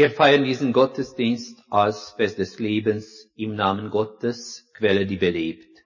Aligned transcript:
Wir 0.00 0.10
feiern 0.10 0.44
diesen 0.44 0.72
Gottesdienst 0.72 1.62
als 1.68 2.12
Fest 2.12 2.38
des 2.38 2.58
Lebens 2.58 3.30
im 3.36 3.54
Namen 3.54 3.90
Gottes, 3.90 4.66
Quelle, 4.72 5.04
die 5.04 5.18
belebt. 5.18 5.84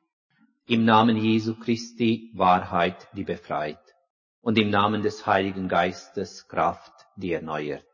Im 0.66 0.84
Namen 0.84 1.16
Jesu 1.16 1.58
Christi, 1.58 2.30
Wahrheit, 2.32 3.08
die 3.16 3.24
befreit. 3.24 3.80
Und 4.40 4.56
im 4.56 4.70
Namen 4.70 5.02
des 5.02 5.26
Heiligen 5.26 5.66
Geistes, 5.66 6.46
Kraft, 6.46 6.92
die 7.16 7.32
erneuert. 7.32 7.88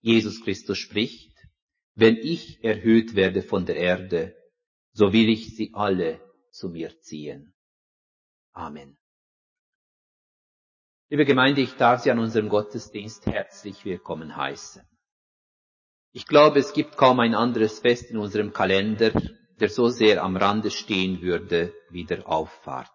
Jesus 0.00 0.44
Christus 0.44 0.78
spricht, 0.78 1.34
wenn 1.96 2.18
ich 2.18 2.62
erhöht 2.62 3.16
werde 3.16 3.42
von 3.42 3.66
der 3.66 3.74
Erde, 3.74 4.36
so 4.92 5.12
will 5.12 5.28
ich 5.28 5.56
sie 5.56 5.72
alle 5.74 6.20
zu 6.52 6.68
mir 6.68 7.00
ziehen. 7.00 7.52
Amen. 8.52 8.96
Liebe 11.08 11.24
Gemeinde, 11.24 11.62
ich 11.62 11.74
darf 11.74 12.02
Sie 12.02 12.12
an 12.12 12.20
unserem 12.20 12.48
Gottesdienst 12.48 13.26
herzlich 13.26 13.84
willkommen 13.84 14.36
heißen. 14.36 14.82
Ich 16.12 16.26
glaube, 16.26 16.58
es 16.58 16.74
gibt 16.74 16.96
kaum 16.96 17.20
ein 17.20 17.34
anderes 17.34 17.78
Fest 17.78 18.10
in 18.10 18.18
unserem 18.18 18.52
Kalender, 18.52 19.12
der 19.60 19.70
so 19.70 19.88
sehr 19.88 20.22
am 20.22 20.36
Rande 20.36 20.70
stehen 20.70 21.22
würde 21.22 21.72
wie 21.88 22.04
der 22.04 22.28
Auffahrt. 22.28 22.90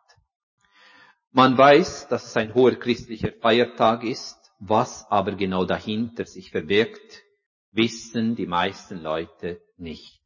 Man 1.31 1.57
weiß, 1.57 2.07
dass 2.09 2.25
es 2.25 2.37
ein 2.37 2.53
hoher 2.53 2.75
christlicher 2.75 3.31
Feiertag 3.31 4.03
ist, 4.03 4.37
was 4.59 5.09
aber 5.09 5.33
genau 5.33 5.65
dahinter 5.65 6.25
sich 6.25 6.51
verbirgt, 6.51 7.23
wissen 7.71 8.35
die 8.35 8.47
meisten 8.47 9.01
Leute 9.01 9.61
nicht. 9.77 10.21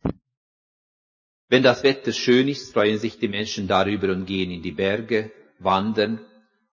Wenn 1.48 1.64
das 1.64 1.84
Wetter 1.84 2.14
schön 2.14 2.48
ist, 2.48 2.74
freuen 2.74 2.98
sich 2.98 3.20
die 3.20 3.28
Menschen 3.28 3.68
darüber 3.68 4.10
und 4.12 4.26
gehen 4.26 4.52
in 4.52 4.62
die 4.62 4.72
Berge, 4.72 5.32
wandern 5.60 6.26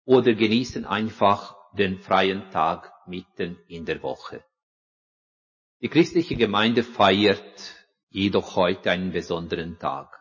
oder 0.04 0.34
genießen 0.34 0.84
einfach 0.84 1.56
den 1.72 1.98
freien 1.98 2.50
Tag 2.50 2.92
mitten 3.06 3.58
in 3.68 3.84
der 3.84 4.02
Woche. 4.02 4.44
Die 5.84 5.90
christliche 5.90 6.34
Gemeinde 6.34 6.82
feiert 6.82 7.74
jedoch 8.08 8.56
heute 8.56 8.90
einen 8.90 9.12
besonderen 9.12 9.78
Tag. 9.78 10.18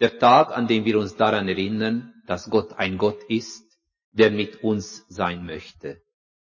Der 0.00 0.18
Tag, 0.18 0.56
an 0.56 0.66
dem 0.66 0.86
wir 0.86 0.98
uns 0.98 1.14
daran 1.14 1.46
erinnern, 1.46 2.14
dass 2.26 2.48
Gott 2.48 2.72
ein 2.72 2.96
Gott 2.96 3.22
ist, 3.24 3.78
der 4.12 4.30
mit 4.30 4.64
uns 4.64 5.04
sein 5.10 5.44
möchte, 5.44 6.00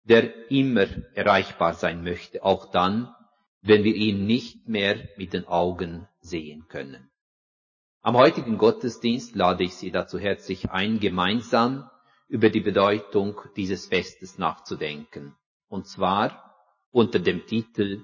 der 0.04 0.52
immer 0.52 0.86
erreichbar 1.16 1.74
sein 1.74 2.04
möchte, 2.04 2.44
auch 2.44 2.70
dann, 2.70 3.12
wenn 3.64 3.84
wir 3.84 3.96
ihn 3.96 4.28
nicht 4.28 4.68
mehr 4.68 5.10
mit 5.18 5.34
den 5.34 5.48
Augen 5.48 6.08
sehen 6.20 6.68
können. 6.68 7.10
Am 8.04 8.16
heutigen 8.16 8.60
Gottesdienst 8.60 9.36
lade 9.36 9.64
ich 9.64 9.74
Sie 9.74 9.90
dazu 9.90 10.20
herzlich 10.20 10.70
ein, 10.70 11.00
gemeinsam 11.00 11.90
über 12.28 12.52
die 12.52 12.62
Bedeutung 12.62 13.42
dieses 13.56 13.88
Festes 13.88 14.38
nachzudenken. 14.38 15.36
Und 15.70 15.88
zwar 15.88 16.54
unter 16.92 17.18
dem 17.18 17.48
Titel 17.48 18.04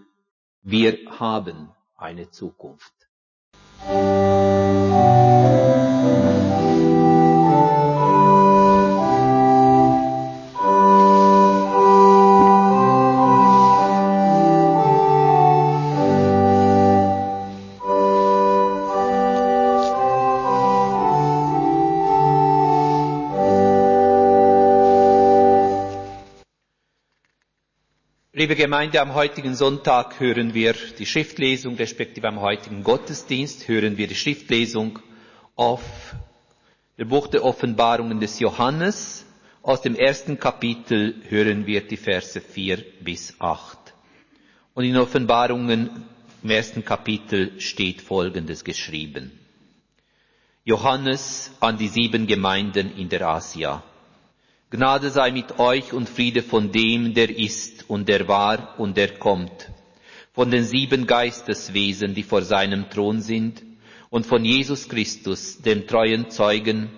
wir 0.61 0.97
haben 1.19 1.71
eine 1.95 2.29
Zukunft. 2.31 2.93
Liebe 28.39 28.55
Gemeinde, 28.55 29.01
am 29.01 29.15
heutigen 29.15 29.53
Sonntag 29.53 30.17
hören 30.21 30.53
wir 30.53 30.73
die 30.97 31.05
Schriftlesung, 31.05 31.75
respektive 31.75 32.25
am 32.29 32.39
heutigen 32.39 32.85
Gottesdienst 32.85 33.67
hören 33.67 33.97
wir 33.97 34.07
die 34.07 34.15
Schriftlesung 34.15 34.99
auf 35.57 35.81
dem 36.97 37.09
Buch 37.09 37.27
der 37.27 37.43
Offenbarungen 37.43 38.21
des 38.21 38.39
Johannes. 38.39 39.25
Aus 39.61 39.81
dem 39.81 39.93
ersten 39.93 40.39
Kapitel 40.39 41.15
hören 41.27 41.65
wir 41.65 41.81
die 41.85 41.97
Verse 41.97 42.39
4 42.39 42.77
bis 43.01 43.35
8. 43.41 43.77
Und 44.73 44.85
in 44.85 44.95
Offenbarungen 44.95 46.05
im 46.41 46.49
ersten 46.49 46.85
Kapitel 46.85 47.59
steht 47.59 47.99
Folgendes 48.01 48.63
geschrieben. 48.63 49.37
Johannes 50.63 51.51
an 51.59 51.77
die 51.77 51.89
sieben 51.89 52.25
Gemeinden 52.25 52.95
in 52.95 53.09
der 53.09 53.27
Asia. 53.27 53.83
Gnade 54.71 55.09
sei 55.09 55.31
mit 55.31 55.57
euch 55.57 55.93
und 55.93 56.07
Friede 56.07 56.43
von 56.43 56.71
dem, 56.71 57.15
der 57.15 57.35
ist 57.35 57.89
und 57.89 58.07
der 58.07 58.27
war 58.27 58.79
und 58.79 58.97
der 58.97 59.17
kommt, 59.17 59.71
von 60.33 60.51
den 60.51 60.63
sieben 60.63 61.07
Geisteswesen, 61.07 62.13
die 62.13 62.21
vor 62.21 62.43
seinem 62.43 62.87
Thron 62.91 63.19
sind, 63.21 63.63
und 64.11 64.27
von 64.27 64.45
Jesus 64.45 64.87
Christus, 64.87 65.59
dem 65.63 65.87
treuen 65.87 66.29
Zeugen, 66.29 66.91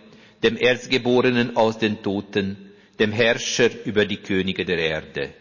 dem 0.44 0.58
Erstgeborenen 0.58 1.56
aus 1.56 1.78
den 1.78 2.04
Toten, 2.04 2.58
dem 3.00 3.14
Herrscher 3.14 3.70
über 3.86 4.06
die 4.06 4.18
Könige 4.18 4.66
der 4.66 4.78
Erde. 4.78 5.34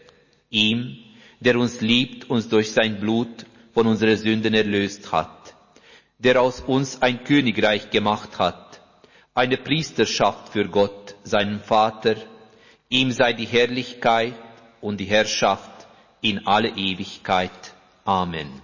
Ihm, 0.49 0.99
der 1.41 1.57
uns 1.59 1.81
liebt, 1.81 2.29
uns 2.29 2.47
durch 2.47 2.71
sein 2.71 3.01
Blut 3.01 3.45
von 3.73 3.87
unseren 3.87 4.15
Sünden 4.15 4.53
erlöst 4.53 5.11
hat, 5.11 5.53
der 6.17 6.41
aus 6.41 6.61
uns 6.61 7.01
ein 7.01 7.25
Königreich 7.25 7.89
gemacht 7.89 8.39
hat, 8.39 8.70
eine 9.33 9.57
Priesterschaft 9.57 10.49
für 10.49 10.67
Gott, 10.67 11.15
seinen 11.23 11.61
Vater, 11.61 12.15
ihm 12.89 13.11
sei 13.11 13.33
die 13.33 13.45
Herrlichkeit 13.45 14.35
und 14.81 14.99
die 14.99 15.05
Herrschaft 15.05 15.87
in 16.21 16.45
alle 16.45 16.69
Ewigkeit. 16.69 17.73
Amen. 18.03 18.61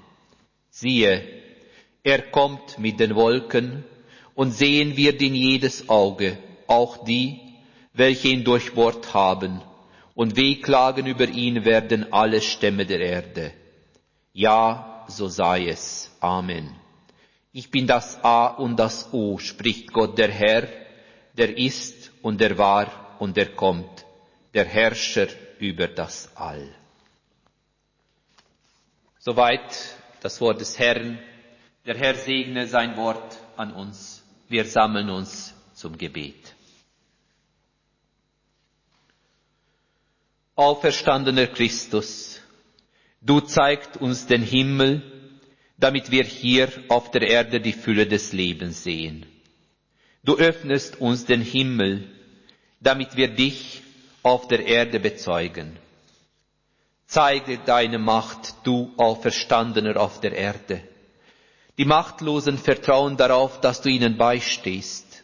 Siehe, 0.70 1.24
er 2.04 2.22
kommt 2.32 2.80
mit 2.80 3.00
den 3.00 3.16
Wolken, 3.16 3.84
und 4.36 4.52
sehen 4.52 4.96
wird 4.96 5.20
ihn 5.24 5.34
jedes 5.34 5.90
Auge, 5.90 6.38
auch 6.68 7.04
die, 7.04 7.40
welche 7.94 8.28
ihn 8.28 8.44
durchbohrt 8.44 9.16
haben, 9.16 9.62
und 10.14 10.36
wehklagen 10.36 11.08
über 11.08 11.28
ihn 11.28 11.66
werden 11.66 12.14
alle 12.14 12.42
Stämme 12.42 12.86
der 12.86 13.00
Erde. 13.00 13.52
Ja, 14.34 15.06
so 15.08 15.28
sei 15.28 15.68
es. 15.68 16.16
Amen. 16.20 16.76
Ich 17.52 17.72
bin 17.72 17.88
das 17.88 18.24
A 18.24 18.48
und 18.48 18.78
das 18.78 19.14
O, 19.14 19.38
spricht 19.38 19.94
Gott 19.94 20.18
der 20.18 20.32
Herr, 20.32 20.68
der 21.34 21.58
ist 21.58 22.12
und 22.22 22.40
der 22.42 22.58
war 22.58 23.16
und 23.20 23.38
der 23.38 23.56
kommt, 23.56 24.06
der 24.54 24.66
Herrscher 24.66 25.28
über 25.60 25.88
das 25.88 26.30
All. 26.36 26.70
Soweit 29.20 29.98
das 30.22 30.40
Wort 30.42 30.62
des 30.62 30.78
Herrn. 30.80 31.20
Der 31.86 31.98
Herr 31.98 32.16
segne 32.16 32.68
sein 32.68 32.98
Wort 32.98 33.38
an 33.56 33.72
uns. 33.74 34.24
Wir 34.50 34.66
sammeln 34.66 35.10
uns 35.10 35.54
zum 35.74 35.98
Gebet. 35.98 36.56
Auferstandener 40.56 41.48
Christus, 41.48 42.42
du 43.22 43.42
zeigt 43.42 43.98
uns 43.98 44.26
den 44.26 44.42
Himmel, 44.42 45.17
damit 45.78 46.12
wir 46.12 46.24
hier 46.24 46.70
auf 46.90 47.12
der 47.12 47.22
Erde 47.22 47.62
die 47.62 47.74
Fülle 47.74 48.08
des 48.08 48.34
Lebens 48.34 48.84
sehen. 48.84 49.26
Du 50.24 50.36
öffnest 50.36 51.00
uns 51.00 51.26
den 51.26 51.42
Himmel, 51.42 52.10
damit 52.82 53.16
wir 53.16 53.28
dich 53.30 53.84
auf 54.24 54.48
der 54.48 54.66
Erde 54.66 55.00
bezeugen. 55.00 55.78
Zeige 57.06 57.60
deine 57.60 58.00
Macht, 58.00 58.56
du 58.64 58.92
Auferstandener 58.98 59.98
auf 60.00 60.20
der 60.20 60.34
Erde. 60.34 60.82
Die 61.78 61.86
Machtlosen 61.86 62.58
vertrauen 62.58 63.16
darauf, 63.16 63.62
dass 63.62 63.82
du 63.82 63.90
ihnen 63.90 64.18
beistehst. 64.18 65.24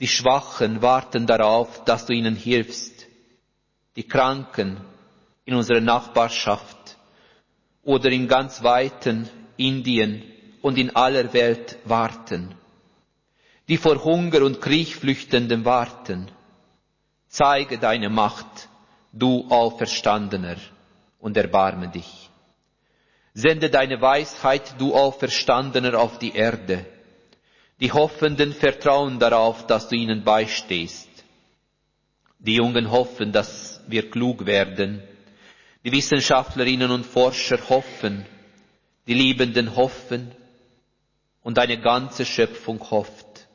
Die 0.00 0.06
Schwachen 0.06 0.82
warten 0.82 1.26
darauf, 1.26 1.82
dass 1.84 2.06
du 2.06 2.12
ihnen 2.12 2.36
hilfst. 2.36 3.06
Die 3.96 4.04
Kranken 4.06 4.80
in 5.44 5.54
unserer 5.54 5.80
Nachbarschaft 5.80 6.76
oder 7.82 8.10
in 8.10 8.28
ganz 8.28 8.62
weiten 8.62 9.28
Indien 9.58 10.22
und 10.62 10.78
in 10.78 10.94
aller 10.96 11.32
Welt 11.32 11.78
warten, 11.84 12.54
die 13.68 13.76
vor 13.76 14.02
Hunger 14.02 14.42
und 14.42 14.60
Krieg 14.60 14.94
flüchtenden 14.94 15.64
warten. 15.64 16.30
Zeige 17.28 17.78
deine 17.78 18.08
Macht, 18.08 18.68
du 19.12 19.46
Auferstandener, 19.50 20.56
und 21.18 21.36
erbarme 21.36 21.88
dich. 21.88 22.30
Sende 23.34 23.68
deine 23.68 24.00
Weisheit, 24.00 24.74
du 24.78 24.94
Auferstandener, 24.94 25.98
auf 25.98 26.18
die 26.18 26.34
Erde. 26.34 26.86
Die 27.80 27.92
Hoffenden 27.92 28.52
vertrauen 28.52 29.18
darauf, 29.18 29.66
dass 29.66 29.88
du 29.88 29.96
ihnen 29.96 30.24
beistehst. 30.24 31.08
Die 32.38 32.54
Jungen 32.54 32.90
hoffen, 32.90 33.32
dass 33.32 33.80
wir 33.86 34.10
klug 34.10 34.46
werden. 34.46 35.02
Die 35.84 35.92
Wissenschaftlerinnen 35.92 36.90
und 36.90 37.04
Forscher 37.04 37.58
hoffen, 37.68 38.24
die 39.08 39.14
Liebenden 39.14 39.74
hoffen 39.74 40.30
und 41.42 41.56
deine 41.56 41.80
ganze 41.80 42.26
Schöpfung 42.26 42.78
hofft. 42.90 43.48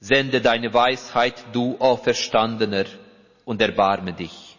Sende 0.00 0.40
deine 0.40 0.72
Weisheit, 0.72 1.34
du 1.52 1.76
Auferstandener, 1.78 2.86
und 3.44 3.60
erbarme 3.60 4.14
dich. 4.14 4.56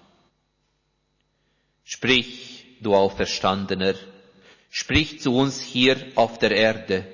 Sprich, 1.83 2.65
du 2.81 2.95
Auferstandener, 2.95 3.95
sprich 4.69 5.21
zu 5.21 5.35
uns 5.35 5.59
hier 5.59 5.97
auf 6.13 6.37
der 6.37 6.51
Erde. 6.51 7.07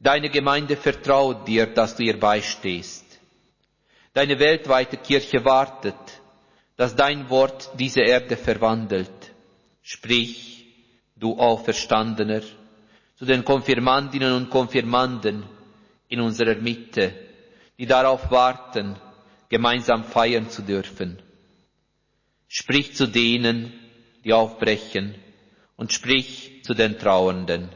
Deine 0.00 0.30
Gemeinde 0.30 0.78
vertraut 0.78 1.46
dir, 1.46 1.66
dass 1.66 1.96
du 1.96 2.04
ihr 2.04 2.18
beistehst. 2.18 3.04
Deine 4.14 4.38
weltweite 4.38 4.96
Kirche 4.96 5.44
wartet, 5.44 5.94
dass 6.76 6.96
dein 6.96 7.28
Wort 7.28 7.70
diese 7.78 8.00
Erde 8.00 8.38
verwandelt. 8.38 9.34
Sprich, 9.82 10.57
du 11.18 11.38
Auferstandener, 11.38 12.42
zu 13.16 13.24
den 13.24 13.44
Konfirmandinnen 13.44 14.32
und 14.32 14.50
Konfirmanden 14.50 15.44
in 16.08 16.20
unserer 16.20 16.54
Mitte, 16.54 17.12
die 17.78 17.86
darauf 17.86 18.30
warten, 18.30 18.96
gemeinsam 19.48 20.04
feiern 20.04 20.48
zu 20.50 20.62
dürfen. 20.62 21.20
Sprich 22.46 22.94
zu 22.94 23.06
denen, 23.06 23.72
die 24.24 24.32
aufbrechen, 24.32 25.14
und 25.76 25.92
sprich 25.92 26.64
zu 26.64 26.74
den 26.74 26.98
Trauernden. 26.98 27.68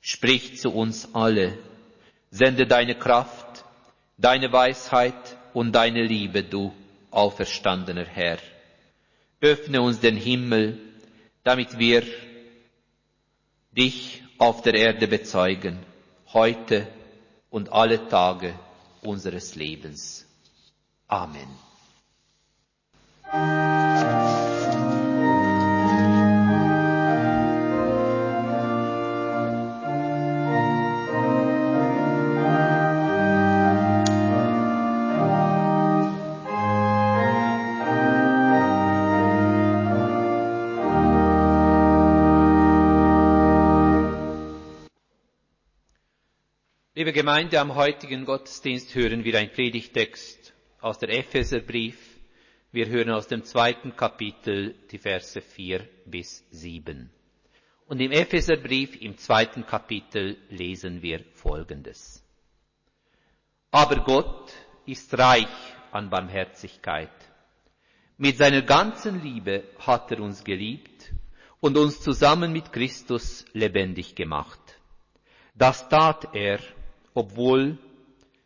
Sprich 0.00 0.58
zu 0.60 0.70
uns 0.70 1.14
alle. 1.14 1.58
Sende 2.30 2.66
deine 2.66 2.94
Kraft, 2.94 3.64
deine 4.18 4.52
Weisheit 4.52 5.36
und 5.52 5.72
deine 5.72 6.04
Liebe, 6.04 6.42
du 6.42 6.72
auferstandener 7.10 8.04
Herr. 8.04 8.38
Öffne 9.40 9.82
uns 9.82 10.00
den 10.00 10.16
Himmel, 10.16 10.78
damit 11.42 11.78
wir 11.78 12.02
dich 13.76 14.22
auf 14.38 14.62
der 14.62 14.74
Erde 14.74 15.08
bezeugen, 15.08 15.78
heute 16.32 16.86
und 17.50 17.72
alle 17.72 18.08
Tage 18.08 18.54
unseres 19.02 19.54
Lebens. 19.54 20.26
Amen. 21.08 21.48
Gemeinde, 47.24 47.58
am 47.58 47.74
heutigen 47.74 48.26
Gottesdienst 48.26 48.94
hören 48.94 49.24
wir 49.24 49.38
ein 49.38 49.50
Predigtext 49.50 50.52
aus 50.82 50.98
der 50.98 51.08
Epheserbrief. 51.08 51.96
Wir 52.70 52.86
hören 52.88 53.12
aus 53.12 53.28
dem 53.28 53.44
zweiten 53.44 53.96
Kapitel 53.96 54.74
die 54.90 54.98
Verse 54.98 55.40
4 55.40 55.88
bis 56.04 56.44
7. 56.50 57.08
Und 57.86 58.00
im 58.02 58.12
Epheserbrief 58.12 59.00
im 59.00 59.16
zweiten 59.16 59.64
Kapitel 59.64 60.36
lesen 60.50 61.00
wir 61.00 61.24
Folgendes. 61.32 62.22
Aber 63.70 64.04
Gott 64.04 64.52
ist 64.84 65.16
reich 65.16 65.48
an 65.92 66.10
Barmherzigkeit. 66.10 67.08
Mit 68.18 68.36
seiner 68.36 68.60
ganzen 68.60 69.22
Liebe 69.22 69.64
hat 69.78 70.10
er 70.10 70.20
uns 70.20 70.44
geliebt 70.44 71.14
und 71.60 71.78
uns 71.78 72.02
zusammen 72.02 72.52
mit 72.52 72.70
Christus 72.70 73.46
lebendig 73.54 74.14
gemacht. 74.14 74.60
Das 75.54 75.88
tat 75.88 76.34
er, 76.34 76.58
obwohl 77.14 77.78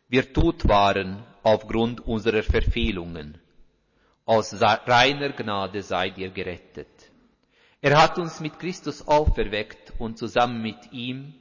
wir 0.07 0.31
tot 0.31 0.67
waren 0.67 1.23
aufgrund 1.43 2.01
unserer 2.01 2.43
Verfehlungen. 2.43 3.37
Aus 4.25 4.53
reiner 4.61 5.31
Gnade 5.31 5.81
seid 5.81 6.17
ihr 6.17 6.29
gerettet. 6.29 6.87
Er 7.81 8.01
hat 8.01 8.17
uns 8.19 8.39
mit 8.39 8.59
Christus 8.59 9.07
auferweckt 9.07 9.93
und 9.97 10.17
zusammen 10.17 10.61
mit 10.61 10.91
ihm 10.91 11.33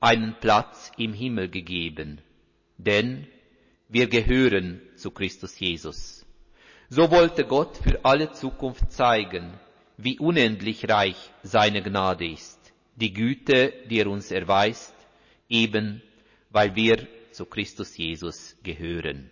einen 0.00 0.34
Platz 0.40 0.90
im 0.96 1.12
Himmel 1.12 1.48
gegeben, 1.48 2.20
denn 2.78 3.26
wir 3.88 4.08
gehören 4.08 4.80
zu 4.96 5.10
Christus 5.10 5.58
Jesus. 5.60 6.26
So 6.88 7.10
wollte 7.10 7.44
Gott 7.44 7.76
für 7.76 8.04
alle 8.04 8.32
Zukunft 8.32 8.90
zeigen, 8.90 9.52
wie 9.96 10.18
unendlich 10.18 10.88
reich 10.88 11.16
seine 11.42 11.82
Gnade 11.82 12.26
ist, 12.26 12.58
die 12.96 13.12
Güte, 13.12 13.72
die 13.88 14.00
er 14.00 14.08
uns 14.08 14.30
erweist, 14.30 14.94
eben 15.48 16.02
weil 16.52 16.76
wir 16.76 17.08
zu 17.32 17.46
Christus 17.46 17.96
Jesus 17.96 18.56
gehören. 18.62 19.30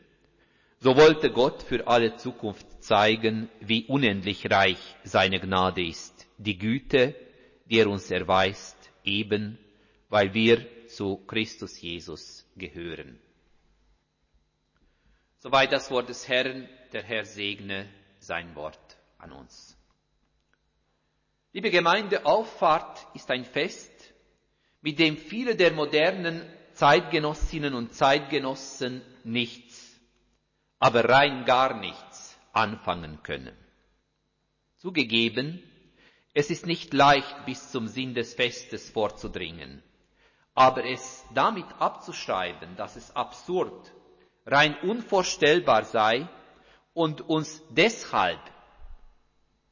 So 0.79 0.97
wollte 0.97 1.31
Gott 1.31 1.63
für 1.63 1.87
alle 1.87 2.17
Zukunft 2.17 2.83
zeigen, 2.83 3.51
wie 3.61 3.85
unendlich 3.85 4.51
reich 4.51 4.97
seine 5.05 5.39
Gnade 5.39 5.87
ist, 5.87 6.27
die 6.39 6.57
Güte, 6.57 7.15
die 7.67 7.79
er 7.79 7.89
uns 7.89 8.11
erweist, 8.11 8.77
eben 9.05 9.59
weil 10.09 10.35
wir 10.35 10.89
zu 10.89 11.19
Christus 11.27 11.81
Jesus 11.81 12.45
gehören. 12.57 13.21
Soweit 15.39 15.73
das 15.73 15.91
Wort 15.91 16.09
des 16.09 16.29
Herrn, 16.29 16.69
der 16.93 17.03
Herr 17.03 17.25
segne 17.25 17.89
sein 18.19 18.55
Wort 18.57 18.99
an 19.19 19.33
uns. 19.33 19.77
Liebe 21.53 21.71
Gemeinde, 21.71 22.27
Auffahrt 22.27 23.07
ist 23.15 23.31
ein 23.31 23.45
Fest, 23.45 23.93
mit 24.83 24.99
dem 24.99 25.17
viele 25.17 25.57
der 25.57 25.73
modernen 25.73 26.43
Zeitgenossinnen 26.81 27.75
und 27.75 27.93
Zeitgenossen 27.93 29.03
nichts, 29.23 30.01
aber 30.79 31.07
rein 31.07 31.45
gar 31.45 31.79
nichts 31.79 32.39
anfangen 32.55 33.23
können. 33.23 33.55
Zugegeben, 34.79 35.63
es 36.33 36.49
ist 36.49 36.65
nicht 36.65 36.95
leicht 36.95 37.45
bis 37.45 37.71
zum 37.71 37.87
Sinn 37.87 38.15
des 38.15 38.33
Festes 38.33 38.89
vorzudringen, 38.89 39.83
aber 40.55 40.87
es 40.87 41.23
damit 41.35 41.67
abzuschreiben, 41.79 42.77
dass 42.77 42.97
es 42.97 43.15
absurd, 43.15 43.93
rein 44.47 44.75
unvorstellbar 44.81 45.85
sei 45.85 46.27
und 46.95 47.21
uns 47.21 47.63
deshalb 47.69 48.41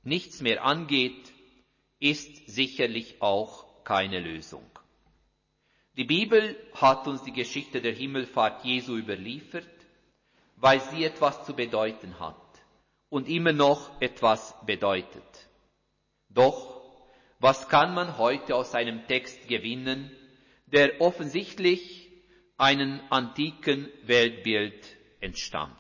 nichts 0.02 0.42
mehr 0.42 0.62
angeht, 0.62 1.32
ist 2.00 2.50
sicherlich 2.50 3.22
auch 3.22 3.82
keine 3.84 4.20
Lösung. 4.20 4.77
Die 5.98 6.04
Bibel 6.04 6.56
hat 6.74 7.08
uns 7.08 7.24
die 7.24 7.32
Geschichte 7.32 7.80
der 7.80 7.92
Himmelfahrt 7.92 8.64
Jesu 8.64 8.96
überliefert, 8.96 9.66
weil 10.54 10.80
sie 10.80 11.02
etwas 11.02 11.44
zu 11.44 11.54
bedeuten 11.54 12.20
hat 12.20 12.36
und 13.08 13.28
immer 13.28 13.52
noch 13.52 14.00
etwas 14.00 14.54
bedeutet. 14.64 15.48
Doch, 16.28 16.80
was 17.40 17.68
kann 17.68 17.94
man 17.94 18.16
heute 18.16 18.54
aus 18.54 18.76
einem 18.76 19.08
Text 19.08 19.48
gewinnen, 19.48 20.16
der 20.66 21.00
offensichtlich 21.00 22.12
einen 22.56 23.00
antiken 23.10 23.88
Weltbild 24.04 24.96
entstammt? 25.18 25.74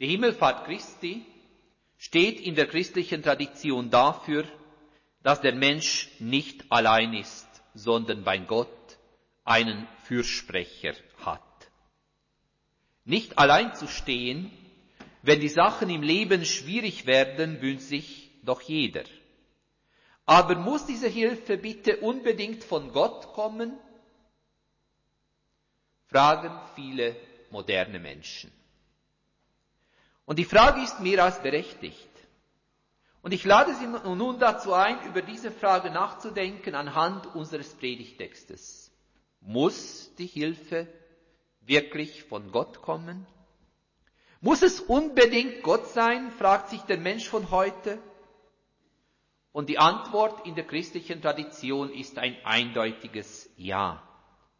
Die 0.00 0.08
Himmelfahrt 0.08 0.64
Christi 0.64 1.26
steht 1.98 2.40
in 2.40 2.54
der 2.54 2.66
christlichen 2.66 3.22
Tradition 3.22 3.90
dafür, 3.90 4.46
dass 5.26 5.40
der 5.40 5.56
Mensch 5.56 6.08
nicht 6.20 6.70
allein 6.70 7.12
ist, 7.12 7.48
sondern 7.74 8.22
bei 8.22 8.38
Gott 8.38 8.96
einen 9.44 9.88
Fürsprecher 10.04 10.94
hat. 11.18 11.42
Nicht 13.04 13.36
allein 13.36 13.74
zu 13.74 13.88
stehen, 13.88 14.52
wenn 15.22 15.40
die 15.40 15.48
Sachen 15.48 15.90
im 15.90 16.02
Leben 16.02 16.44
schwierig 16.44 17.06
werden, 17.06 17.60
wünscht 17.60 17.88
sich 17.88 18.30
doch 18.44 18.60
jeder. 18.60 19.02
Aber 20.26 20.54
muss 20.54 20.86
diese 20.86 21.08
Hilfe 21.08 21.56
bitte 21.56 21.96
unbedingt 21.96 22.62
von 22.62 22.92
Gott 22.92 23.32
kommen? 23.32 23.76
Fragen 26.06 26.56
viele 26.76 27.16
moderne 27.50 27.98
Menschen. 27.98 28.52
Und 30.24 30.38
die 30.38 30.44
Frage 30.44 30.82
ist 30.82 31.00
mehr 31.00 31.24
als 31.24 31.42
berechtigt. 31.42 32.15
Und 33.26 33.32
ich 33.32 33.42
lade 33.42 33.74
Sie 33.74 33.88
nun 33.88 34.38
dazu 34.38 34.72
ein, 34.72 35.04
über 35.04 35.20
diese 35.20 35.50
Frage 35.50 35.90
nachzudenken 35.90 36.76
anhand 36.76 37.34
unseres 37.34 37.74
Predigtextes. 37.74 38.92
Muss 39.40 40.14
die 40.14 40.28
Hilfe 40.28 40.86
wirklich 41.60 42.22
von 42.22 42.52
Gott 42.52 42.82
kommen? 42.82 43.26
Muss 44.40 44.62
es 44.62 44.78
unbedingt 44.78 45.64
Gott 45.64 45.88
sein, 45.88 46.30
fragt 46.38 46.68
sich 46.70 46.82
der 46.82 46.98
Mensch 46.98 47.28
von 47.28 47.50
heute. 47.50 47.98
Und 49.50 49.70
die 49.70 49.78
Antwort 49.78 50.46
in 50.46 50.54
der 50.54 50.64
christlichen 50.64 51.20
Tradition 51.20 51.90
ist 51.90 52.18
ein 52.18 52.36
eindeutiges 52.44 53.50
Ja. 53.56 54.04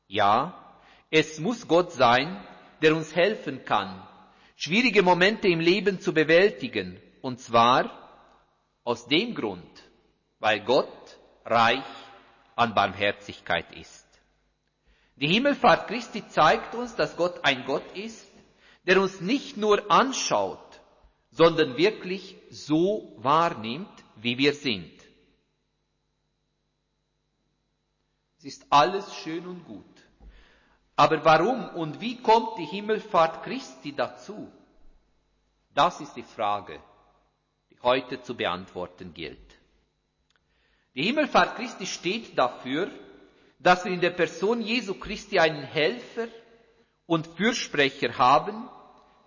Ja, 0.09 0.81
es 1.09 1.39
muss 1.39 1.69
Gott 1.69 1.93
sein, 1.93 2.45
der 2.83 2.97
uns 2.97 3.15
helfen 3.15 3.65
kann, 3.65 4.03
schwierige 4.57 5.05
Momente 5.05 5.47
im 5.47 5.61
Leben 5.61 6.01
zu 6.01 6.13
bewältigen, 6.13 7.01
und 7.23 7.39
zwar 7.39 8.06
aus 8.87 9.07
dem 9.09 9.35
Grund, 9.35 9.83
weil 10.39 10.65
Gott 10.65 11.19
reich 11.45 11.85
an 12.55 12.73
Barmherzigkeit 12.73 13.71
ist. 13.75 14.07
Die 15.17 15.27
Himmelfahrt 15.27 15.89
Christi 15.89 16.27
zeigt 16.29 16.75
uns, 16.75 16.95
dass 16.95 17.17
Gott 17.17 17.45
ein 17.45 17.65
Gott 17.65 17.97
ist, 17.97 18.31
der 18.87 19.01
uns 19.01 19.21
nicht 19.21 19.57
nur 19.57 19.91
anschaut, 19.91 20.81
sondern 21.31 21.77
wirklich 21.77 22.37
so 22.49 23.13
wahrnimmt, 23.17 23.91
wie 24.15 24.39
wir 24.39 24.55
sind. 24.55 24.93
Es 28.39 28.45
ist 28.45 28.67
alles 28.71 29.13
schön 29.17 29.47
und 29.47 29.65
gut. 29.65 29.85
Aber 30.95 31.25
warum 31.25 31.71
und 31.71 32.01
wie 32.01 32.23
kommt 32.23 32.57
die 32.59 32.67
Himmelfahrt 32.67 33.43
Christi 33.43 33.97
dazu? 33.97 34.53
Das 35.75 36.01
ist 36.01 36.15
die 36.15 36.23
Frage, 36.23 36.81
heute 37.87 38.21
zu 38.21 38.35
beantworten 38.35 39.15
gilt. 39.15 39.39
Die 40.95 41.05
Himmelfahrt 41.05 41.57
Christi 41.57 41.87
steht 41.87 42.37
dafür, 42.37 42.91
dass 43.61 43.85
wir 43.85 43.93
in 43.93 44.01
der 44.01 44.11
Person 44.11 44.61
Jesu 44.61 44.95
Christi 44.95 45.39
einen 45.39 45.63
Helfer 45.63 46.29
und 47.07 47.27
Fürsprecher 47.29 48.19
haben, 48.19 48.69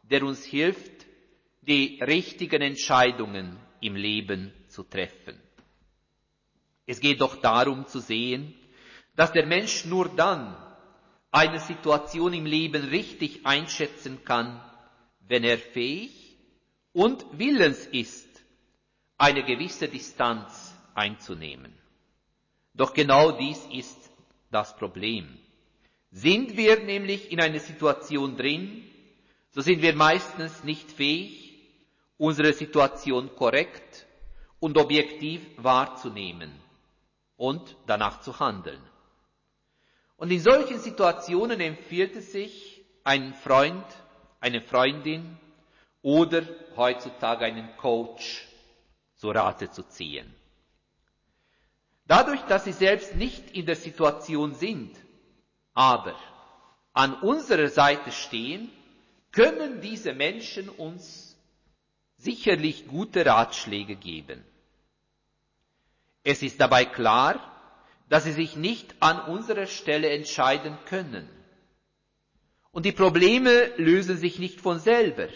der 0.03 0.23
uns 0.23 0.43
hilft, 0.43 1.05
die 1.61 1.99
richtigen 2.01 2.61
Entscheidungen 2.61 3.57
im 3.79 3.95
Leben 3.95 4.51
zu 4.67 4.83
treffen. 4.83 5.39
Es 6.85 6.99
geht 6.99 7.21
doch 7.21 7.35
darum 7.37 7.85
zu 7.87 7.99
sehen, 7.99 8.53
dass 9.15 9.31
der 9.31 9.45
Mensch 9.45 9.85
nur 9.85 10.09
dann 10.09 10.55
eine 11.31 11.59
Situation 11.59 12.33
im 12.33 12.45
Leben 12.45 12.83
richtig 12.89 13.45
einschätzen 13.45 14.23
kann, 14.25 14.59
wenn 15.27 15.43
er 15.43 15.59
fähig 15.59 16.37
und 16.93 17.23
willens 17.33 17.85
ist, 17.85 18.28
eine 19.19 19.43
gewisse 19.43 19.89
Distanz 19.89 20.73
einzunehmen. 20.95 21.73
Doch 22.73 22.93
genau 22.93 23.31
dies 23.33 23.63
ist 23.71 24.09
das 24.49 24.75
Problem. 24.77 25.37
Sind 26.09 26.55
wir 26.57 26.79
nämlich 26.79 27.31
in 27.31 27.41
einer 27.41 27.59
Situation 27.59 28.37
drin, 28.37 28.83
so 29.51 29.61
sind 29.61 29.81
wir 29.81 29.93
meistens 29.93 30.63
nicht 30.63 30.89
fähig, 30.89 31.53
unsere 32.17 32.53
Situation 32.53 33.35
korrekt 33.35 34.07
und 34.59 34.77
objektiv 34.77 35.41
wahrzunehmen 35.57 36.51
und 37.35 37.75
danach 37.87 38.21
zu 38.21 38.39
handeln. 38.39 38.81
Und 40.15 40.31
in 40.31 40.39
solchen 40.39 40.79
Situationen 40.79 41.59
empfiehlt 41.59 42.15
es 42.15 42.31
sich, 42.31 42.83
einen 43.03 43.33
Freund, 43.33 43.85
eine 44.39 44.61
Freundin 44.61 45.37
oder 46.01 46.43
heutzutage 46.75 47.45
einen 47.45 47.75
Coach 47.77 48.48
zu 49.19 49.31
Rate 49.31 49.69
zu 49.69 49.83
ziehen. 49.83 50.33
Dadurch, 52.07 52.41
dass 52.43 52.63
sie 52.63 52.71
selbst 52.71 53.15
nicht 53.15 53.51
in 53.51 53.65
der 53.65 53.75
Situation 53.75 54.55
sind, 54.55 54.95
aber 55.73 56.15
an 56.93 57.13
unserer 57.21 57.67
Seite 57.67 58.11
stehen, 58.11 58.71
können 59.31 59.81
diese 59.81 60.13
Menschen 60.13 60.69
uns 60.69 61.37
sicherlich 62.17 62.87
gute 62.87 63.25
Ratschläge 63.25 63.95
geben. 63.95 64.43
Es 66.23 66.41
ist 66.41 66.59
dabei 66.59 66.85
klar, 66.85 67.35
dass 68.07 68.23
sie 68.23 68.31
sich 68.31 68.55
nicht 68.55 68.95
an 69.01 69.19
unserer 69.19 69.67
Stelle 69.67 70.09
entscheiden 70.09 70.77
können. 70.85 71.29
Und 72.71 72.85
die 72.85 72.91
Probleme 72.93 73.67
lösen 73.75 74.17
sich 74.17 74.39
nicht 74.39 74.61
von 74.61 74.79
selber, 74.79 75.27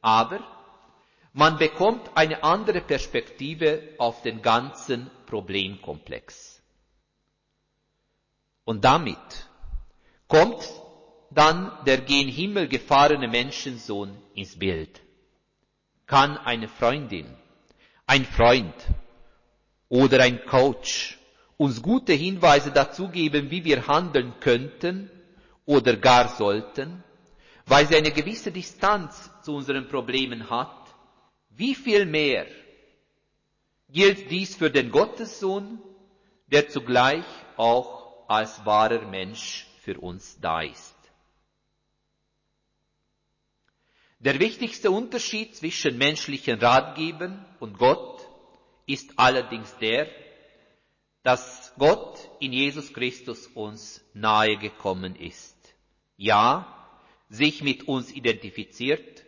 aber 0.00 0.40
man 1.38 1.56
bekommt 1.56 2.10
eine 2.16 2.42
andere 2.42 2.80
Perspektive 2.80 3.90
auf 3.98 4.22
den 4.22 4.42
ganzen 4.42 5.08
Problemkomplex. 5.26 6.60
Und 8.64 8.84
damit 8.84 9.46
kommt 10.26 10.68
dann 11.30 11.70
der 11.86 11.98
gen 11.98 12.26
Himmel 12.26 12.66
gefahrene 12.66 13.28
Menschensohn 13.28 14.20
ins 14.34 14.58
Bild. 14.58 15.00
Kann 16.06 16.36
eine 16.38 16.66
Freundin, 16.66 17.32
ein 18.04 18.24
Freund 18.24 18.74
oder 19.88 20.20
ein 20.24 20.44
Coach 20.44 21.18
uns 21.56 21.80
gute 21.80 22.14
Hinweise 22.14 22.72
dazu 22.72 23.10
geben, 23.10 23.52
wie 23.52 23.64
wir 23.64 23.86
handeln 23.86 24.32
könnten 24.40 25.08
oder 25.66 25.96
gar 25.96 26.30
sollten, 26.30 27.04
weil 27.66 27.86
sie 27.86 27.94
eine 27.94 28.10
gewisse 28.10 28.50
Distanz 28.50 29.30
zu 29.42 29.54
unseren 29.54 29.86
Problemen 29.86 30.50
hat, 30.50 30.87
wie 31.58 31.74
viel 31.74 32.06
mehr 32.06 32.46
gilt 33.90 34.30
dies 34.30 34.54
für 34.54 34.70
den 34.70 34.90
Gottessohn, 34.90 35.80
der 36.46 36.68
zugleich 36.68 37.24
auch 37.56 38.28
als 38.28 38.64
wahrer 38.64 39.04
Mensch 39.06 39.66
für 39.82 39.98
uns 39.98 40.38
da 40.40 40.62
ist. 40.62 40.94
Der 44.20 44.38
wichtigste 44.38 44.90
Unterschied 44.90 45.56
zwischen 45.56 45.98
menschlichen 45.98 46.60
Ratgebern 46.60 47.44
und 47.58 47.76
Gott 47.76 48.20
ist 48.86 49.12
allerdings 49.16 49.76
der, 49.78 50.08
dass 51.24 51.72
Gott 51.76 52.18
in 52.38 52.52
Jesus 52.52 52.92
Christus 52.92 53.48
uns 53.48 54.04
nahe 54.14 54.56
gekommen 54.56 55.16
ist. 55.16 55.56
Ja, 56.16 57.02
sich 57.28 57.62
mit 57.62 57.88
uns 57.88 58.12
identifiziert, 58.12 59.24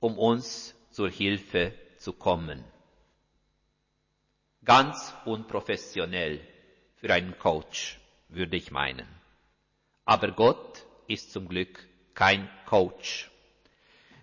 um 0.00 0.16
uns 0.16 0.74
zur 0.98 1.10
Hilfe 1.10 1.72
zu 1.98 2.12
kommen. 2.12 2.64
Ganz 4.64 5.14
unprofessionell 5.26 6.40
für 6.96 7.14
einen 7.14 7.38
Coach, 7.38 8.00
würde 8.28 8.56
ich 8.56 8.72
meinen. 8.72 9.06
Aber 10.04 10.32
Gott 10.32 10.82
ist 11.06 11.30
zum 11.30 11.46
Glück 11.48 11.86
kein 12.14 12.50
Coach. 12.66 13.30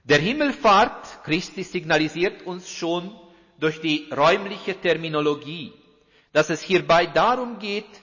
Der 0.03 0.19
Himmelfahrt 0.19 1.23
Christi 1.23 1.63
signalisiert 1.63 2.41
uns 2.41 2.69
schon 2.69 3.17
durch 3.57 3.79
die 3.79 4.09
räumliche 4.11 4.75
Terminologie, 4.75 5.71
dass 6.33 6.49
es 6.49 6.61
hierbei 6.61 7.05
darum 7.05 7.57
geht, 7.57 8.01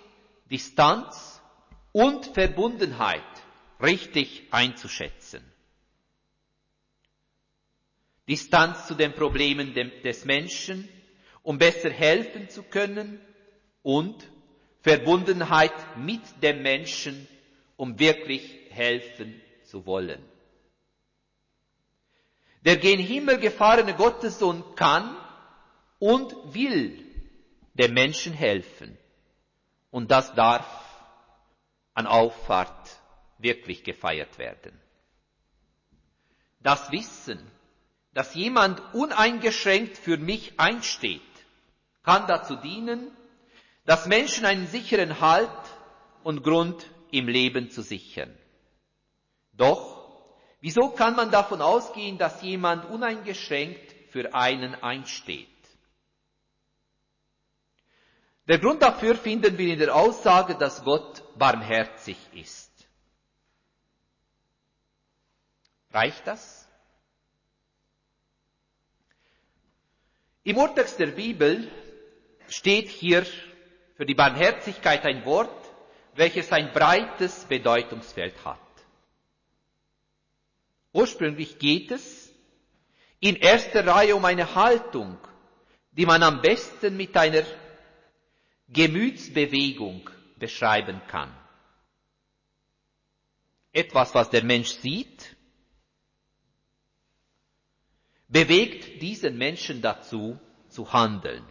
Distanz 0.51 1.43
und 1.93 2.25
Verbundenheit 2.29 3.21
richtig 3.83 4.45
einzuschätzen. 4.51 5.52
Distanz 8.29 8.87
zu 8.87 8.95
den 8.95 9.15
Problemen 9.15 9.75
des 9.75 10.25
Menschen, 10.25 10.89
um 11.43 11.59
besser 11.59 11.91
helfen 11.91 12.49
zu 12.49 12.63
können 12.63 13.21
und 13.83 14.29
Verbundenheit 14.81 15.97
mit 15.97 16.21
dem 16.43 16.63
Menschen, 16.63 17.27
um 17.77 17.99
wirklich 17.99 18.61
helfen 18.71 19.41
zu 19.65 19.87
wollen. 19.87 20.23
Der 22.65 22.77
gen 22.77 23.01
Himmel 23.01 23.39
gefahrene 23.39 23.95
Gottessohn 23.95 24.63
kann 24.77 25.17
und 25.99 26.55
will 26.55 27.05
dem 27.75 27.95
Menschen 27.95 28.33
helfen. 28.33 28.97
Und 29.91 30.11
das 30.11 30.33
darf 30.35 30.67
an 31.95 32.07
Auffahrt 32.07 33.01
wirklich 33.39 33.83
gefeiert 33.83 34.39
werden. 34.39 34.79
Das 36.61 36.91
Wissen, 36.93 37.41
dass 38.15 38.35
jemand 38.35 38.81
uneingeschränkt 38.95 39.97
für 39.97 40.19
mich 40.19 40.59
einsteht, 40.59 41.23
kann 42.03 42.27
dazu 42.27 42.57
dienen, 42.57 43.11
dass 43.85 44.07
Menschen 44.07 44.45
einen 44.45 44.67
sicheren 44.67 45.21
Halt 45.21 45.49
und 46.23 46.43
Grund 46.43 46.87
im 47.11 47.29
Leben 47.29 47.71
zu 47.71 47.83
sichern. 47.83 48.37
Doch, 49.53 50.27
wieso 50.61 50.91
kann 50.91 51.17
man 51.17 51.31
davon 51.31 51.61
ausgehen, 51.61 52.19
dass 52.19 52.43
jemand 52.43 52.85
uneingeschränkt 52.91 53.95
für 54.11 54.35
einen 54.35 54.75
einsteht? 54.75 55.49
Der 58.49 58.59
Grund 58.59 58.83
dafür 58.83 59.15
finden 59.15 59.57
wir 59.57 59.73
in 59.73 59.79
der 59.79 59.95
Aussage, 59.95 60.57
dass 60.57 60.83
Gott 60.85 61.23
barmherzig 61.39 62.17
ist. 62.35 62.71
Reicht 65.93 66.27
das? 66.27 66.62
Im 70.45 70.57
Urtext 70.57 70.99
der 70.99 71.07
Bibel 71.07 71.71
steht 72.49 72.89
hier 72.89 73.25
für 73.97 74.05
die 74.05 74.15
Barmherzigkeit 74.15 75.05
ein 75.05 75.25
Wort, 75.25 75.71
welches 76.15 76.51
ein 76.51 76.73
breites 76.73 77.45
Bedeutungsfeld 77.45 78.45
hat. 78.45 78.59
Ursprünglich 80.93 81.59
geht 81.59 81.91
es 81.91 82.33
in 83.21 83.37
erster 83.37 83.87
Reihe 83.87 84.17
um 84.17 84.25
eine 84.25 84.55
Haltung, 84.55 85.17
die 85.93 86.07
man 86.07 86.23
am 86.23 86.43
besten 86.43 86.97
mit 86.97 87.17
einer 87.17 87.45
Gemütsbewegung 88.69 90.11
beschreiben 90.39 91.01
kann. 91.07 91.33
Etwas, 93.73 94.15
was 94.15 94.29
der 94.29 94.43
Mensch 94.43 94.71
sieht, 94.71 95.37
bewegt 98.33 99.03
diesen 99.03 99.37
Menschen 99.37 99.83
dazu 99.83 100.39
zu 100.69 100.91
handeln. 100.93 101.45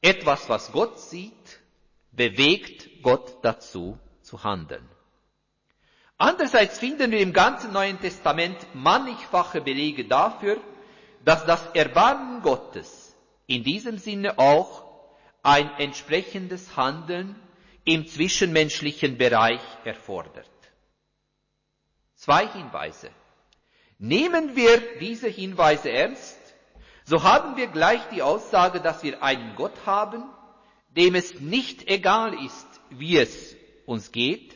Etwas, 0.00 0.48
was 0.48 0.70
Gott 0.70 1.00
sieht, 1.00 1.60
bewegt 2.12 3.02
Gott 3.02 3.38
dazu 3.42 3.98
zu 4.22 4.44
handeln. 4.44 4.88
Andererseits 6.16 6.78
finden 6.78 7.10
wir 7.10 7.18
im 7.18 7.32
ganzen 7.32 7.72
Neuen 7.72 8.00
Testament 8.00 8.56
mannigfache 8.74 9.60
Belege 9.60 10.04
dafür, 10.04 10.60
dass 11.24 11.44
das 11.44 11.66
Erbarmen 11.74 12.40
Gottes 12.42 13.16
in 13.46 13.64
diesem 13.64 13.98
Sinne 13.98 14.38
auch 14.38 14.84
ein 15.42 15.68
entsprechendes 15.78 16.76
Handeln 16.76 17.34
im 17.84 18.06
zwischenmenschlichen 18.06 19.18
Bereich 19.18 19.60
erfordert. 19.84 20.48
Zwei 22.14 22.46
Hinweise. 22.46 23.10
Nehmen 24.04 24.54
wir 24.54 24.98
diese 25.00 25.28
Hinweise 25.28 25.90
ernst, 25.90 26.38
so 27.06 27.22
haben 27.22 27.56
wir 27.56 27.68
gleich 27.68 28.02
die 28.10 28.20
Aussage, 28.20 28.82
dass 28.82 29.02
wir 29.02 29.22
einen 29.22 29.56
Gott 29.56 29.86
haben, 29.86 30.24
dem 30.90 31.14
es 31.14 31.40
nicht 31.40 31.88
egal 31.88 32.34
ist, 32.44 32.66
wie 32.90 33.16
es 33.16 33.56
uns 33.86 34.12
geht 34.12 34.54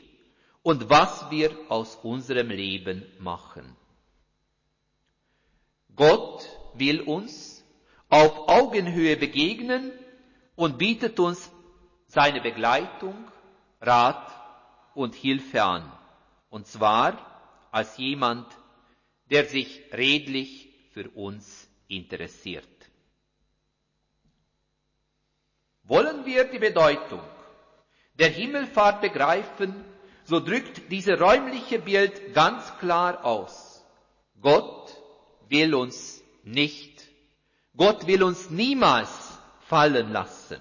und 0.62 0.90
was 0.90 1.30
wir 1.30 1.50
aus 1.70 1.96
unserem 2.02 2.50
Leben 2.50 3.06
machen. 3.20 3.74
Gott 5.96 6.46
will 6.74 7.00
uns 7.00 7.64
auf 8.10 8.50
Augenhöhe 8.50 9.16
begegnen 9.16 9.92
und 10.56 10.76
bietet 10.76 11.18
uns 11.18 11.50
seine 12.06 12.42
Begleitung, 12.42 13.16
Rat 13.80 14.30
und 14.94 15.14
Hilfe 15.14 15.62
an. 15.62 15.90
Und 16.50 16.66
zwar 16.66 17.16
als 17.70 17.96
jemand, 17.96 18.46
der 19.30 19.44
sich 19.44 19.82
redlich 19.92 20.68
für 20.92 21.08
uns 21.10 21.68
interessiert. 21.88 22.66
Wollen 25.84 26.26
wir 26.26 26.44
die 26.44 26.58
Bedeutung 26.58 27.22
der 28.18 28.28
Himmelfahrt 28.28 29.00
begreifen, 29.00 29.84
so 30.24 30.40
drückt 30.40 30.90
dieses 30.90 31.18
räumliche 31.18 31.78
Bild 31.78 32.34
ganz 32.34 32.76
klar 32.78 33.24
aus. 33.24 33.84
Gott 34.40 34.94
will 35.48 35.74
uns 35.74 36.22
nicht, 36.42 37.06
Gott 37.76 38.06
will 38.06 38.22
uns 38.22 38.50
niemals 38.50 39.38
fallen 39.60 40.12
lassen. 40.12 40.58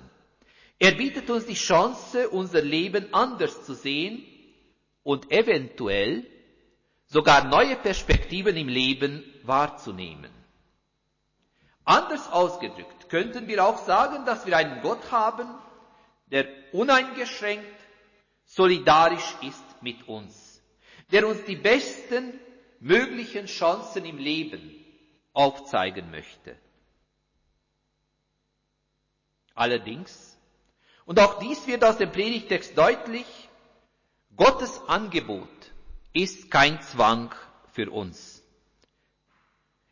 Er 0.80 0.92
bietet 0.92 1.30
uns 1.30 1.46
die 1.46 1.56
Chance, 1.56 2.30
unser 2.30 2.62
Leben 2.62 3.14
anders 3.14 3.66
zu 3.66 3.74
sehen 3.74 4.24
und 5.04 5.32
eventuell 5.32 6.26
sogar 7.08 7.46
neue 7.46 7.76
Perspektiven 7.76 8.56
im 8.58 8.68
Leben 8.68 9.24
wahrzunehmen. 9.44 10.32
Anders 11.86 12.30
ausgedrückt 12.32 13.10
könnten 13.10 13.48
wir 13.48 13.64
auch 13.66 13.78
sagen, 13.78 14.26
dass 14.26 14.46
wir 14.46 14.58
einen 14.58 14.82
Gott 14.82 15.12
haben, 15.12 15.48
der 16.28 16.46
uneingeschränkt 16.74 17.66
solidarisch 18.44 19.36
ist 19.42 19.64
mit 19.82 20.08
uns, 20.08 20.62
der 21.12 21.26
uns 21.26 21.44
die 21.46 21.56
besten 21.56 22.38
möglichen 22.80 23.46
Chancen 23.46 24.04
im 24.04 24.18
Leben 24.18 24.86
aufzeigen 25.34 26.12
möchte. 26.12 26.58
Allerdings, 29.56 30.38
und 31.06 31.20
auch 31.20 31.40
dies 31.40 31.66
wird 31.68 31.84
aus 31.86 31.98
dem 31.98 32.12
Predigtext 32.12 32.78
deutlich, 32.78 33.26
Gottes 34.36 34.82
Angebot 34.88 35.50
ist 36.14 36.50
kein 36.52 36.82
Zwang 36.82 37.34
für 37.74 37.90
uns. 37.92 38.44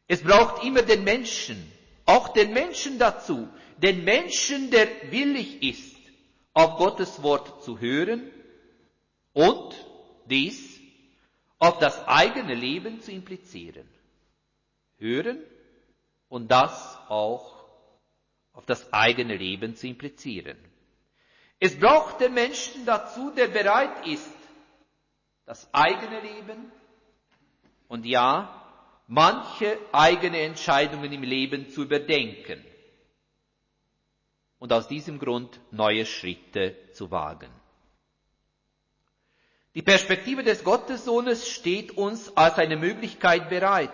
Es 0.08 0.22
braucht 0.24 0.64
immer 0.64 0.82
den 0.82 1.04
Menschen, 1.04 1.72
auch 2.06 2.30
den 2.30 2.54
Menschen 2.54 3.00
dazu, 3.00 3.48
den 3.78 4.04
Menschen, 4.04 4.72
der 4.72 5.12
willig 5.12 5.62
ist, 5.64 5.96
auf 6.54 6.78
Gottes 6.78 7.22
Wort 7.24 7.64
zu 7.64 7.80
hören 7.80 8.32
und 9.34 9.76
dies 10.26 10.80
auf 11.60 11.80
das 11.80 12.08
eigene 12.08 12.54
Leben 12.54 13.02
zu 13.02 13.12
implizieren. 13.12 13.88
Hören 14.98 15.44
und 16.30 16.50
das 16.50 16.98
auch 17.10 17.56
auf 18.54 18.66
das 18.66 18.94
eigene 18.94 19.36
Leben 19.36 19.76
zu 19.76 19.88
implizieren. 19.88 20.58
Es 21.60 21.78
braucht 21.78 22.22
den 22.22 22.34
Menschen 22.34 22.86
dazu, 22.86 23.32
der 23.32 23.48
bereit 23.48 24.08
ist, 24.08 24.30
das 25.46 25.68
eigene 25.74 26.22
Leben 26.22 26.72
und 27.88 28.06
ja, 28.06 28.62
manche 29.08 29.78
eigene 29.92 30.40
Entscheidungen 30.42 31.12
im 31.12 31.24
Leben 31.24 31.70
zu 31.70 31.84
überdenken 31.84 32.64
und 34.58 34.74
aus 34.74 34.88
diesem 34.88 35.20
Grund 35.20 35.60
neue 35.72 36.06
Schritte 36.06 36.76
zu 36.94 37.12
wagen. 37.12 37.52
Die 39.76 39.82
Perspektive 39.84 40.42
des 40.44 40.64
Gottessohnes 40.64 41.50
steht 41.50 41.92
uns 41.92 42.36
als 42.38 42.58
eine 42.58 42.78
Möglichkeit 42.78 43.50
bereit. 43.50 43.92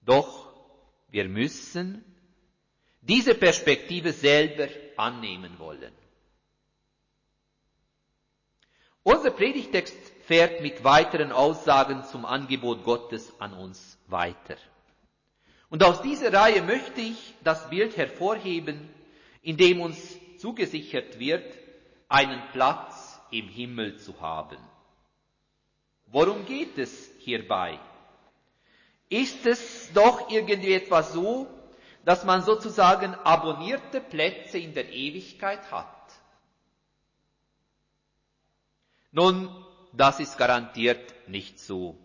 Doch 0.00 0.52
wir 1.08 1.28
müssen 1.28 2.04
diese 3.02 3.34
Perspektive 3.34 4.12
selber 4.12 4.68
annehmen 4.96 5.58
wollen. 5.58 5.92
Unser 9.06 9.32
Predigtext 9.32 9.94
fährt 10.26 10.62
mit 10.62 10.82
weiteren 10.82 11.30
Aussagen 11.30 12.04
zum 12.04 12.24
Angebot 12.24 12.84
Gottes 12.84 13.38
an 13.38 13.52
uns 13.52 13.98
weiter. 14.06 14.56
Und 15.68 15.84
aus 15.84 16.00
dieser 16.00 16.32
Reihe 16.32 16.62
möchte 16.62 17.02
ich 17.02 17.34
das 17.44 17.68
Bild 17.68 17.98
hervorheben, 17.98 18.88
in 19.42 19.58
dem 19.58 19.82
uns 19.82 19.98
zugesichert 20.38 21.18
wird, 21.18 21.44
einen 22.08 22.40
Platz 22.52 23.20
im 23.30 23.46
Himmel 23.46 23.98
zu 23.98 24.18
haben. 24.22 24.56
Worum 26.06 26.46
geht 26.46 26.78
es 26.78 27.10
hierbei? 27.18 27.78
Ist 29.10 29.44
es 29.44 29.92
doch 29.92 30.30
irgendwie 30.30 30.72
etwas 30.72 31.12
so, 31.12 31.46
dass 32.06 32.24
man 32.24 32.40
sozusagen 32.40 33.14
abonnierte 33.16 34.00
Plätze 34.00 34.56
in 34.56 34.72
der 34.72 34.90
Ewigkeit 34.90 35.70
hat? 35.70 36.03
Nun, 39.14 39.48
das 39.92 40.18
ist 40.18 40.36
garantiert 40.36 41.14
nicht 41.28 41.60
so. 41.60 41.96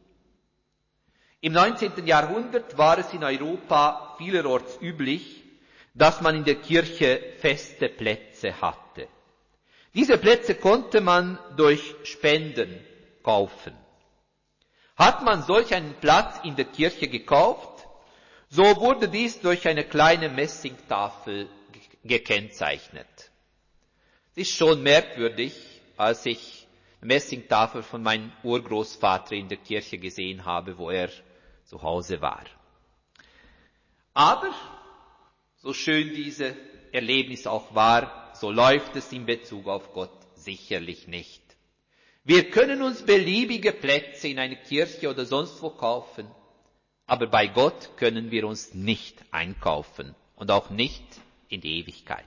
Im 1.41 1.53
19. 1.53 2.05
Jahrhundert 2.05 2.77
war 2.77 2.99
es 2.99 3.11
in 3.13 3.23
Europa 3.23 4.13
vielerorts 4.19 4.77
üblich, 4.79 5.43
dass 5.95 6.21
man 6.21 6.35
in 6.35 6.43
der 6.43 6.55
Kirche 6.61 7.33
feste 7.39 7.89
Plätze 7.89 8.61
hatte. 8.61 9.07
Diese 9.95 10.19
Plätze 10.19 10.53
konnte 10.53 11.01
man 11.01 11.39
durch 11.57 11.95
Spenden 12.03 12.79
kaufen. 13.23 13.73
Hat 14.95 15.23
man 15.23 15.41
solch 15.41 15.73
einen 15.73 15.95
Platz 15.95 16.39
in 16.43 16.55
der 16.57 16.65
Kirche 16.65 17.07
gekauft, 17.07 17.87
so 18.49 18.63
wurde 18.77 19.07
dies 19.09 19.39
durch 19.41 19.67
eine 19.67 19.83
kleine 19.83 20.29
Messingtafel 20.29 21.49
gekennzeichnet. 22.03 23.31
Es 24.31 24.37
ist 24.43 24.55
schon 24.55 24.83
merkwürdig, 24.83 25.55
als 25.97 26.25
ich 26.27 26.58
Messingtafel 27.01 27.83
von 27.83 28.03
meinem 28.03 28.31
Urgroßvater 28.43 29.35
in 29.35 29.47
der 29.47 29.57
Kirche 29.57 29.97
gesehen 29.97 30.45
habe, 30.45 30.77
wo 30.77 30.89
er 30.89 31.09
zu 31.63 31.81
Hause 31.81 32.21
war. 32.21 32.43
Aber, 34.13 34.53
so 35.57 35.73
schön 35.73 36.13
diese 36.13 36.55
Erlebnis 36.91 37.47
auch 37.47 37.73
war, 37.73 38.31
so 38.33 38.51
läuft 38.51 38.95
es 38.95 39.11
in 39.11 39.25
Bezug 39.25 39.67
auf 39.67 39.93
Gott 39.93 40.11
sicherlich 40.35 41.07
nicht. 41.07 41.41
Wir 42.23 42.49
können 42.49 42.81
uns 42.81 43.05
beliebige 43.05 43.71
Plätze 43.71 44.27
in 44.27 44.39
einer 44.39 44.55
Kirche 44.55 45.09
oder 45.09 45.25
sonst 45.25 45.61
wo 45.61 45.69
kaufen, 45.69 46.27
aber 47.05 47.27
bei 47.27 47.47
Gott 47.47 47.97
können 47.97 48.29
wir 48.29 48.45
uns 48.47 48.73
nicht 48.73 49.23
einkaufen 49.31 50.15
und 50.35 50.51
auch 50.51 50.69
nicht 50.69 51.03
in 51.47 51.61
die 51.61 51.79
Ewigkeit. 51.79 52.25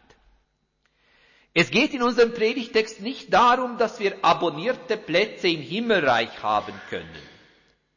Es 1.55 1.71
geht 1.71 1.93
in 1.93 2.03
unserem 2.03 2.33
Predigtext 2.33 3.01
nicht 3.01 3.33
darum, 3.33 3.77
dass 3.77 4.01
wir 4.01 4.25
abonnierte 4.25 4.97
Plätze 4.97 5.49
im 5.49 5.61
Himmelreich 5.61 6.43
haben 6.43 6.75
können. 6.89 7.33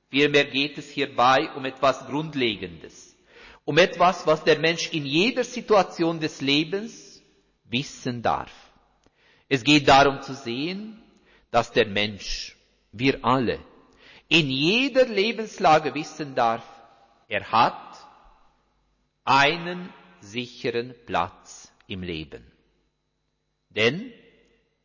Vielmehr 0.09 0.45
geht 0.45 0.77
es 0.77 0.89
hierbei 0.89 1.49
um 1.55 1.63
etwas 1.65 2.05
Grundlegendes, 2.05 3.15
um 3.63 3.77
etwas, 3.77 4.27
was 4.27 4.43
der 4.43 4.59
Mensch 4.59 4.91
in 4.91 5.05
jeder 5.05 5.43
Situation 5.43 6.19
des 6.19 6.41
Lebens 6.41 7.21
wissen 7.63 8.21
darf. 8.21 8.51
Es 9.47 9.63
geht 9.63 9.87
darum 9.87 10.21
zu 10.21 10.33
sehen, 10.33 11.01
dass 11.51 11.71
der 11.71 11.87
Mensch, 11.87 12.57
wir 12.91 13.23
alle, 13.23 13.59
in 14.27 14.49
jeder 14.49 15.05
Lebenslage 15.05 15.93
wissen 15.95 16.35
darf, 16.35 16.63
er 17.27 17.51
hat 17.51 17.97
einen 19.23 19.93
sicheren 20.19 20.93
Platz 21.05 21.71
im 21.87 22.03
Leben. 22.03 22.54
Denn 23.75 24.13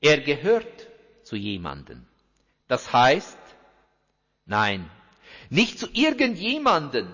er 0.00 0.20
gehört 0.20 0.88
zu 1.22 1.36
jemanden. 1.36 2.06
Das 2.68 2.92
heißt, 2.92 3.38
nein, 4.46 4.90
nicht 5.48 5.78
zu 5.78 5.88
irgendjemanden. 5.92 7.08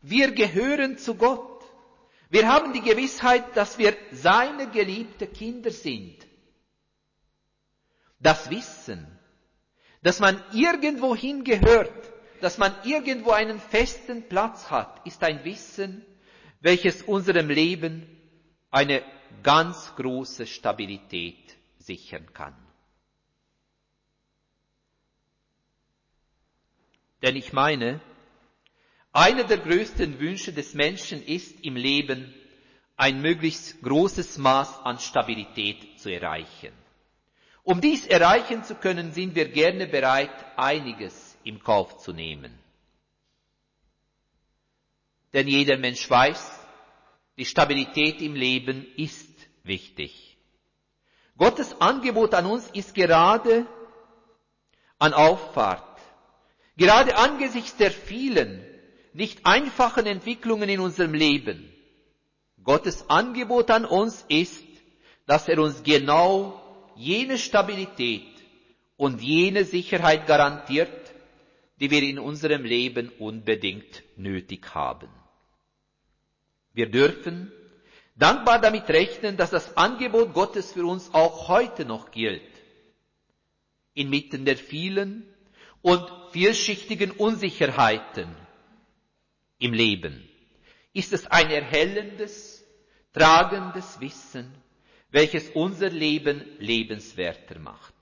Wir 0.00 0.32
gehören 0.32 0.98
zu 0.98 1.14
Gott. 1.14 1.62
Wir 2.30 2.48
haben 2.48 2.72
die 2.72 2.80
Gewissheit, 2.80 3.56
dass 3.56 3.78
wir 3.78 3.96
seine 4.10 4.70
geliebte 4.70 5.26
Kinder 5.26 5.70
sind. 5.70 6.16
Das 8.18 8.48
Wissen, 8.50 9.06
Dass 10.02 10.18
man 10.18 10.42
irgendwohin 10.52 11.44
gehört, 11.44 11.92
dass 12.40 12.58
man 12.58 12.74
irgendwo 12.84 13.30
einen 13.30 13.60
festen 13.60 14.28
Platz 14.28 14.68
hat, 14.70 15.06
ist 15.06 15.22
ein 15.22 15.44
Wissen, 15.44 16.04
welches 16.60 17.02
unserem 17.02 17.48
Leben 17.48 18.06
eine 18.70 19.02
ganz 19.42 19.94
große 19.96 20.46
Stabilität 20.46 21.56
sichern 21.78 22.32
kann. 22.32 22.54
Denn 27.22 27.36
ich 27.36 27.52
meine, 27.52 28.00
einer 29.12 29.44
der 29.44 29.58
größten 29.58 30.18
Wünsche 30.18 30.52
des 30.52 30.74
Menschen 30.74 31.22
ist 31.22 31.60
im 31.64 31.76
Leben 31.76 32.34
ein 32.96 33.20
möglichst 33.20 33.80
großes 33.82 34.38
Maß 34.38 34.80
an 34.84 34.98
Stabilität 34.98 35.98
zu 36.00 36.10
erreichen. 36.12 36.72
Um 37.62 37.80
dies 37.80 38.06
erreichen 38.06 38.64
zu 38.64 38.74
können, 38.74 39.12
sind 39.12 39.34
wir 39.34 39.48
gerne 39.48 39.86
bereit, 39.86 40.30
einiges 40.56 41.36
im 41.44 41.62
Kauf 41.62 41.98
zu 41.98 42.12
nehmen. 42.12 42.58
Denn 45.32 45.46
jeder 45.46 45.78
Mensch 45.78 46.08
weiß, 46.10 46.61
die 47.36 47.44
Stabilität 47.44 48.20
im 48.20 48.34
Leben 48.34 48.86
ist 48.96 49.28
wichtig. 49.64 50.36
Gottes 51.36 51.80
Angebot 51.80 52.34
an 52.34 52.46
uns 52.46 52.68
ist 52.70 52.94
gerade 52.94 53.66
an 54.98 55.14
Auffahrt, 55.14 56.00
gerade 56.76 57.16
angesichts 57.16 57.76
der 57.76 57.90
vielen, 57.90 58.64
nicht 59.12 59.44
einfachen 59.44 60.06
Entwicklungen 60.06 60.68
in 60.68 60.80
unserem 60.80 61.14
Leben. 61.14 61.72
Gottes 62.62 63.08
Angebot 63.10 63.70
an 63.70 63.84
uns 63.84 64.24
ist, 64.28 64.62
dass 65.26 65.48
er 65.48 65.58
uns 65.58 65.82
genau 65.82 66.60
jene 66.96 67.38
Stabilität 67.38 68.22
und 68.96 69.20
jene 69.20 69.64
Sicherheit 69.64 70.26
garantiert, 70.26 70.92
die 71.80 71.90
wir 71.90 72.02
in 72.02 72.18
unserem 72.18 72.64
Leben 72.64 73.10
unbedingt 73.18 74.02
nötig 74.16 74.74
haben. 74.74 75.08
Wir 76.74 76.90
dürfen 76.90 77.52
dankbar 78.16 78.60
damit 78.60 78.88
rechnen, 78.88 79.36
dass 79.36 79.50
das 79.50 79.76
Angebot 79.76 80.32
Gottes 80.32 80.72
für 80.72 80.86
uns 80.86 81.12
auch 81.12 81.48
heute 81.48 81.84
noch 81.84 82.10
gilt. 82.10 82.42
Inmitten 83.94 84.44
der 84.44 84.56
vielen 84.56 85.26
und 85.82 86.10
vielschichtigen 86.32 87.10
Unsicherheiten 87.10 88.34
im 89.58 89.72
Leben 89.74 90.28
ist 90.94 91.12
es 91.12 91.26
ein 91.26 91.50
erhellendes, 91.50 92.64
tragendes 93.12 94.00
Wissen, 94.00 94.52
welches 95.10 95.50
unser 95.50 95.90
Leben 95.90 96.44
lebenswerter 96.58 97.58
macht. 97.58 97.94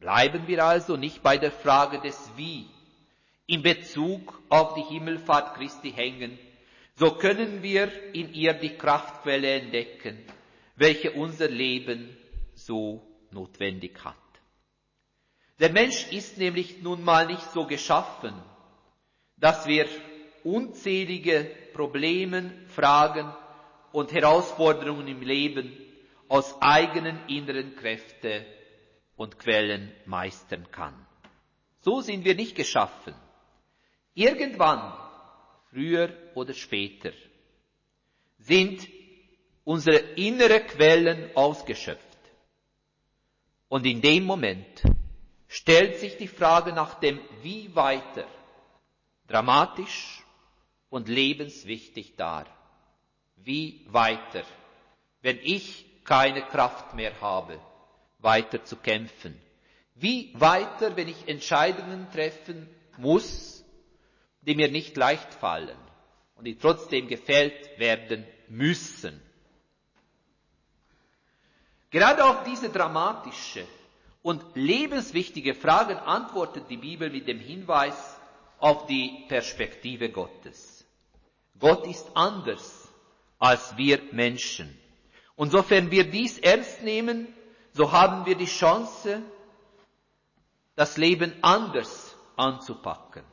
Bleiben 0.00 0.46
wir 0.46 0.64
also 0.64 0.96
nicht 0.96 1.22
bei 1.22 1.38
der 1.38 1.52
Frage 1.52 2.00
des 2.00 2.30
Wie 2.36 2.66
in 3.46 3.62
Bezug 3.62 4.40
auf 4.48 4.74
die 4.74 4.94
Himmelfahrt 4.94 5.56
Christi 5.56 5.92
hängen, 5.92 6.38
so 6.96 7.12
können 7.16 7.62
wir 7.62 7.90
in 8.14 8.32
ihr 8.32 8.54
die 8.54 8.76
Kraftquelle 8.76 9.60
entdecken, 9.60 10.24
welche 10.76 11.12
unser 11.12 11.48
Leben 11.48 12.16
so 12.54 13.02
notwendig 13.30 14.04
hat. 14.04 14.14
Der 15.58 15.70
Mensch 15.70 16.10
ist 16.12 16.38
nämlich 16.38 16.82
nun 16.82 17.02
mal 17.02 17.26
nicht 17.26 17.50
so 17.52 17.66
geschaffen, 17.66 18.34
dass 19.36 19.66
wir 19.66 19.86
unzählige 20.42 21.50
Probleme, 21.72 22.52
Fragen 22.68 23.32
und 23.92 24.12
Herausforderungen 24.12 25.06
im 25.08 25.22
Leben 25.22 25.72
aus 26.28 26.60
eigenen 26.60 27.18
inneren 27.28 27.76
Kräften 27.76 28.44
und 29.16 29.38
Quellen 29.38 29.92
meistern 30.06 30.70
kann. 30.70 30.94
So 31.80 32.00
sind 32.00 32.24
wir 32.24 32.34
nicht 32.34 32.56
geschaffen. 32.56 33.14
Irgendwann 34.14 34.92
früher 35.74 36.08
oder 36.34 36.54
später, 36.54 37.10
sind 38.38 38.88
unsere 39.64 39.96
innere 39.96 40.60
Quellen 40.60 41.34
ausgeschöpft. 41.34 42.00
Und 43.68 43.84
in 43.84 44.00
dem 44.00 44.24
Moment 44.24 44.82
stellt 45.48 45.98
sich 45.98 46.16
die 46.16 46.28
Frage 46.28 46.72
nach 46.72 47.00
dem 47.00 47.18
Wie 47.42 47.74
weiter 47.74 48.26
dramatisch 49.26 50.22
und 50.90 51.08
lebenswichtig 51.08 52.14
dar. 52.16 52.46
Wie 53.36 53.84
weiter, 53.88 54.44
wenn 55.22 55.38
ich 55.42 55.84
keine 56.04 56.42
Kraft 56.42 56.94
mehr 56.94 57.20
habe, 57.20 57.58
weiter 58.18 58.62
zu 58.64 58.76
kämpfen? 58.76 59.40
Wie 59.94 60.30
weiter, 60.34 60.96
wenn 60.96 61.08
ich 61.08 61.26
Entscheidungen 61.26 62.06
treffen 62.12 62.68
muss, 62.96 63.53
die 64.46 64.54
mir 64.54 64.70
nicht 64.70 64.96
leicht 64.96 65.34
fallen 65.34 65.78
und 66.36 66.44
die 66.44 66.56
trotzdem 66.56 67.08
gefällt 67.08 67.78
werden 67.78 68.26
müssen. 68.48 69.20
Gerade 71.90 72.24
auf 72.24 72.42
diese 72.44 72.70
dramatische 72.70 73.66
und 74.22 74.44
lebenswichtige 74.54 75.54
Fragen 75.54 75.96
antwortet 75.96 76.68
die 76.68 76.76
Bibel 76.76 77.10
mit 77.10 77.28
dem 77.28 77.38
Hinweis 77.38 78.18
auf 78.58 78.86
die 78.86 79.24
Perspektive 79.28 80.10
Gottes. 80.10 80.84
Gott 81.58 81.86
ist 81.86 82.10
anders 82.14 82.88
als 83.38 83.76
wir 83.76 84.00
Menschen. 84.12 84.76
Und 85.36 85.50
sofern 85.50 85.90
wir 85.90 86.10
dies 86.10 86.38
ernst 86.38 86.82
nehmen, 86.82 87.28
so 87.72 87.92
haben 87.92 88.24
wir 88.24 88.36
die 88.36 88.46
Chance, 88.46 89.22
das 90.76 90.96
Leben 90.96 91.34
anders 91.42 92.16
anzupacken. 92.36 93.24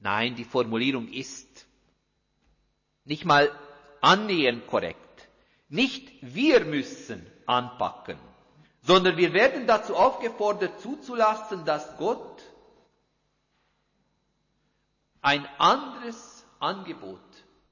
Nein, 0.00 0.36
die 0.36 0.44
Formulierung 0.44 1.08
ist 1.08 1.66
nicht 3.04 3.24
mal 3.24 3.50
annähernd 4.00 4.66
korrekt. 4.66 5.28
Nicht 5.68 6.10
wir 6.22 6.64
müssen 6.64 7.26
anpacken, 7.46 8.18
sondern 8.82 9.16
wir 9.16 9.32
werden 9.32 9.66
dazu 9.66 9.96
aufgefordert 9.96 10.80
zuzulassen, 10.80 11.64
dass 11.64 11.96
Gott 11.96 12.42
ein 15.20 15.44
anderes 15.58 16.46
Angebot 16.60 17.20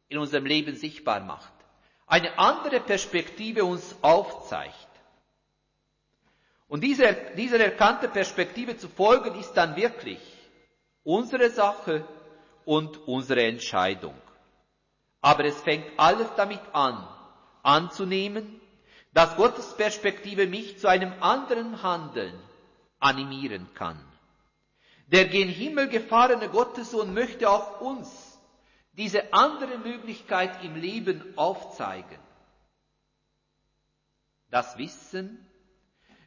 in 0.09 0.19
unserem 0.19 0.47
Leben 0.47 0.75
sichtbar 0.77 1.21
macht, 1.21 1.53
eine 2.07 2.39
andere 2.39 2.81
Perspektive 2.81 3.65
uns 3.65 3.97
aufzeigt. 4.03 4.75
Und 6.69 6.83
dieser, 6.83 7.12
dieser 7.12 7.61
erkannte 7.61 8.09
Perspektive 8.09 8.77
zu 8.77 8.89
folgen, 8.89 9.39
ist 9.39 9.53
dann 9.55 9.77
wirklich 9.77 10.21
unsere 11.05 11.51
Sache 11.51 12.05
und 12.67 12.99
unsere 13.09 13.43
Entscheidung. 13.45 14.15
Aber 15.23 15.47
es 15.47 15.59
fängt 15.63 15.87
alles 15.97 16.29
damit 16.37 16.61
an, 16.73 17.09
anzunehmen, 17.63 18.61
dass 19.15 19.37
Gottes 19.37 19.75
Perspektive 19.75 20.47
mich 20.47 20.79
zu 20.79 20.89
einem 20.89 21.15
anderen 21.23 21.83
Handeln 21.83 22.39
animieren 22.99 23.67
kann. 23.75 23.99
Der 25.07 25.27
gen 25.27 25.49
Himmel 25.49 25.89
gefahrene 25.89 26.51
Gottessohn 26.51 27.15
möchte 27.15 27.49
auch 27.49 27.81
uns 27.81 28.39
diese 28.93 29.33
andere 29.33 29.79
Möglichkeit 29.79 30.65
im 30.65 30.75
Leben 30.75 31.23
aufzeigen. 31.37 32.19
Das 34.51 34.77
Wissen, 34.79 35.47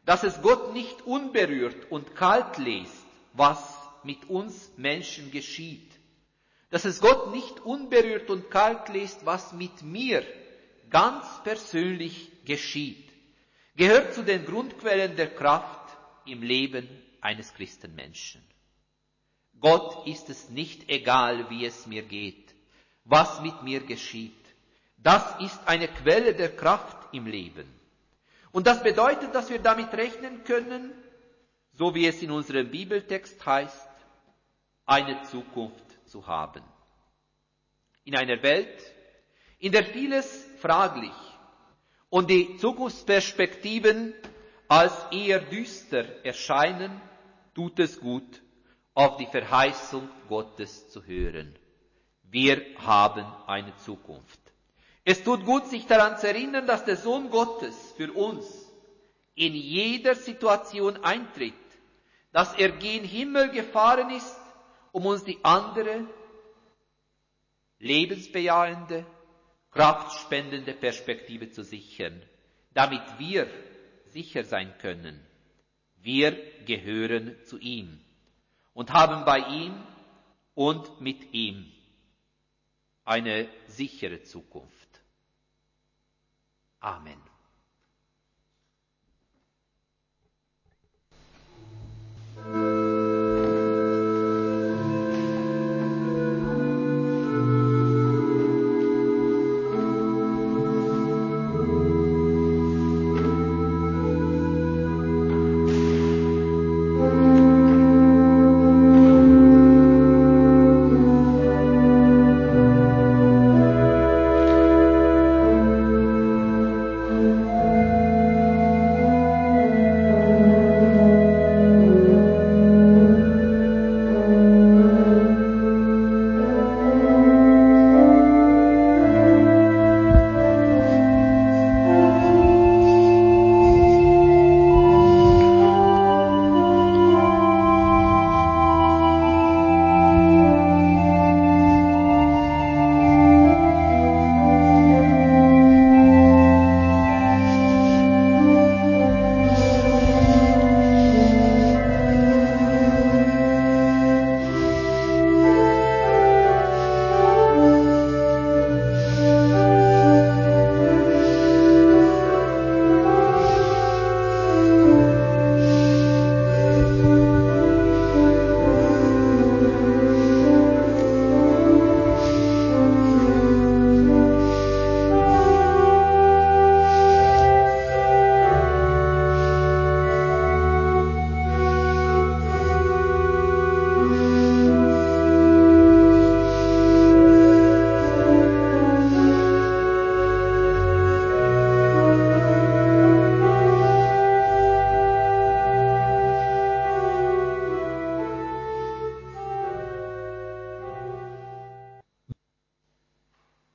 dass 0.05 0.23
es 0.23 0.41
Gott 0.41 0.73
nicht 0.73 1.01
unberührt 1.01 1.91
und 1.91 2.15
kalt 2.15 2.57
lässt, 2.57 3.05
was 3.33 3.77
mit 4.03 4.29
uns 4.29 4.71
Menschen 4.77 5.31
geschieht, 5.31 5.98
dass 6.69 6.85
es 6.85 7.01
Gott 7.01 7.31
nicht 7.31 7.59
unberührt 7.61 8.29
und 8.29 8.51
kalt 8.51 8.89
lässt, 8.89 9.25
was 9.25 9.53
mit 9.53 9.81
mir 9.81 10.23
ganz 10.89 11.25
persönlich 11.43 12.31
geschieht, 12.45 13.09
gehört 13.75 14.13
zu 14.13 14.23
den 14.23 14.45
Grundquellen 14.45 15.15
der 15.15 15.33
Kraft 15.33 15.97
im 16.25 16.43
Leben 16.43 16.87
eines 17.21 17.53
Christenmenschen. 17.53 18.41
Gott 19.59 20.07
ist 20.07 20.29
es 20.29 20.49
nicht 20.49 20.89
egal, 20.89 21.49
wie 21.49 21.65
es 21.65 21.85
mir 21.85 22.03
geht, 22.03 22.53
was 23.03 23.41
mit 23.41 23.63
mir 23.63 23.81
geschieht. 23.81 24.33
Das 24.97 25.23
ist 25.41 25.59
eine 25.67 25.87
Quelle 25.87 26.33
der 26.33 26.55
Kraft 26.55 27.13
im 27.13 27.25
Leben. 27.25 27.67
Und 28.51 28.67
das 28.67 28.81
bedeutet, 28.83 29.33
dass 29.35 29.49
wir 29.49 29.59
damit 29.59 29.93
rechnen 29.93 30.43
können, 30.43 30.91
so 31.73 31.93
wie 31.95 32.07
es 32.07 32.21
in 32.21 32.31
unserem 32.31 32.69
Bibeltext 32.69 33.45
heißt, 33.45 33.87
eine 34.85 35.21
Zukunft 35.23 35.88
zu 36.09 36.27
haben. 36.27 36.63
In 38.03 38.15
einer 38.15 38.41
Welt, 38.43 38.81
in 39.59 39.71
der 39.71 39.83
vieles 39.85 40.47
fraglich 40.59 41.13
und 42.09 42.29
die 42.29 42.57
Zukunftsperspektiven 42.57 44.13
als 44.67 44.93
eher 45.11 45.39
düster 45.39 46.25
erscheinen, 46.25 47.01
tut 47.53 47.79
es 47.79 47.99
gut, 47.99 48.41
auf 48.93 49.17
die 49.17 49.27
Verheißung 49.27 50.09
Gottes 50.27 50.89
zu 50.89 51.03
hören. 51.05 51.55
Wir 52.23 52.61
haben 52.77 53.25
eine 53.47 53.75
Zukunft. 53.77 54.39
Es 55.03 55.23
tut 55.23 55.45
gut, 55.45 55.65
sich 55.67 55.87
daran 55.87 56.17
zu 56.17 56.27
erinnern, 56.27 56.67
dass 56.67 56.85
der 56.85 56.97
Sohn 56.97 57.29
Gottes 57.29 57.93
für 57.97 58.11
uns 58.13 58.45
in 59.35 59.53
jeder 59.55 60.15
Situation 60.15 60.97
eintritt, 61.03 61.53
dass 62.31 62.53
er 62.55 62.69
gen 62.69 63.03
Himmel 63.03 63.49
gefahren 63.49 64.09
ist, 64.11 64.37
um 64.91 65.05
uns 65.05 65.23
die 65.23 65.39
andere, 65.43 66.07
lebensbejahende, 67.79 69.05
kraftspendende 69.71 70.73
Perspektive 70.73 71.51
zu 71.51 71.63
sichern, 71.63 72.21
damit 72.73 73.01
wir 73.17 73.47
sicher 74.07 74.43
sein 74.43 74.73
können. 74.79 75.25
Wir 75.97 76.31
gehören 76.65 77.35
zu 77.45 77.57
ihm 77.59 77.99
und 78.73 78.91
haben 78.91 79.25
bei 79.25 79.39
ihm 79.39 79.73
und 80.55 81.01
mit 81.01 81.33
ihm 81.33 81.71
eine 83.03 83.49
sichere 83.67 84.23
Zukunft. 84.23 85.01
Amen. 86.79 87.28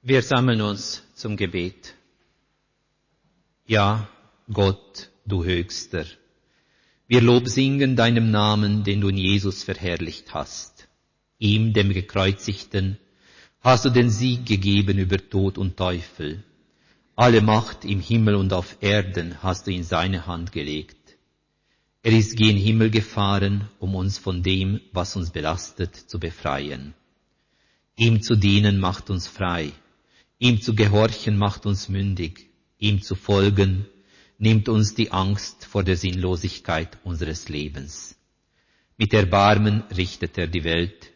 Wir 0.07 0.21
sammeln 0.21 0.61
uns 0.61 1.03
zum 1.15 1.35
Gebet. 1.35 1.95
Ja, 3.67 4.07
Gott, 4.53 5.09
du 5.25 5.45
Höchster, 5.45 6.05
wir 7.09 7.23
Lob 7.23 7.49
singen 7.49 7.97
deinem 7.97 8.31
Namen, 8.31 8.85
den 8.85 9.01
du 9.01 9.09
in 9.09 9.17
Jesus 9.17 9.63
verherrlicht 9.63 10.35
hast. 10.35 10.89
Ihm, 11.39 11.73
dem 11.73 11.95
Gekreuzigten, 11.95 12.99
hast 13.63 13.87
du 13.87 13.89
den 13.89 14.11
Sieg 14.11 14.45
gegeben 14.45 14.99
über 14.99 15.17
Tod 15.17 15.57
und 15.57 15.79
Teufel. 15.79 16.45
Alle 17.17 17.41
Macht 17.41 17.87
im 17.87 18.01
Himmel 18.01 18.35
und 18.35 18.53
auf 18.53 18.77
Erden 18.83 19.43
hast 19.43 19.67
du 19.67 19.71
in 19.71 19.85
seine 19.85 20.27
Hand 20.27 20.53
gelegt. 20.53 21.17
Er 22.03 22.13
ist 22.13 22.37
gen 22.37 22.59
Himmel 22.59 22.91
gefahren, 22.91 23.71
um 23.79 23.95
uns 23.95 24.19
von 24.19 24.43
dem, 24.43 24.83
was 24.93 25.17
uns 25.17 25.31
belastet, 25.31 25.97
zu 25.97 26.21
befreien. 26.21 26.93
Ihm 27.97 28.21
zu 28.21 28.37
dienen 28.37 28.79
macht 28.79 29.09
uns 29.09 29.27
frei 29.27 29.73
Ihm 30.45 30.61
zu 30.61 30.75
gehorchen 30.75 31.39
macht 31.39 31.65
uns 31.65 31.89
mündig, 31.89 32.51
ihm 32.77 33.01
zu 33.01 33.15
folgen 33.15 33.87
nimmt 34.37 34.69
uns 34.69 34.95
die 34.95 35.11
Angst 35.11 35.65
vor 35.65 35.83
der 35.83 35.97
Sinnlosigkeit 35.97 36.99
unseres 37.03 37.49
Lebens. 37.49 38.15
Mit 38.99 39.15
Erbarmen 39.15 39.85
richtet 39.97 40.37
er 40.37 40.47
die 40.47 40.65
Welt, 40.65 41.13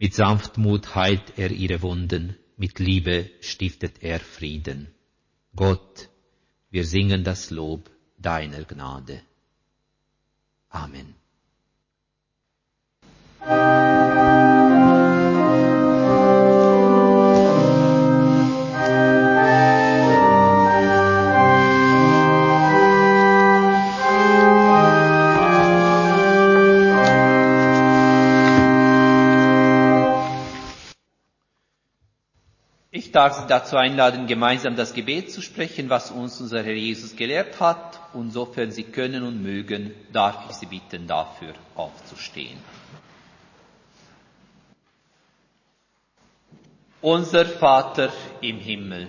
mit 0.00 0.12
Sanftmut 0.12 0.96
heilt 0.96 1.38
er 1.38 1.52
ihre 1.52 1.82
Wunden, 1.82 2.36
mit 2.56 2.80
Liebe 2.80 3.30
stiftet 3.40 4.02
er 4.02 4.18
Frieden. 4.18 4.88
Gott, 5.54 6.08
wir 6.72 6.84
singen 6.84 7.22
das 7.22 7.50
Lob 7.50 7.88
deiner 8.18 8.64
Gnade. 8.64 9.22
Amen. 10.68 11.14
Darf 33.14 33.34
Sie 33.40 33.46
dazu 33.46 33.76
einladen, 33.76 34.26
gemeinsam 34.26 34.74
das 34.76 34.92
Gebet 34.92 35.30
zu 35.30 35.40
sprechen, 35.40 35.88
was 35.88 36.10
uns 36.10 36.40
unser 36.40 36.62
Herr 36.62 36.74
Jesus 36.74 37.14
gelehrt 37.14 37.60
hat. 37.60 38.00
Und 38.12 38.30
sofern 38.32 38.70
Sie 38.72 38.82
können 38.82 39.22
und 39.22 39.42
mögen, 39.42 39.92
darf 40.12 40.36
ich 40.50 40.56
Sie 40.56 40.66
bitten, 40.66 41.06
dafür 41.06 41.54
aufzustehen. 41.76 42.58
Unser 47.00 47.44
Vater 47.44 48.12
im 48.40 48.58
Himmel, 48.58 49.08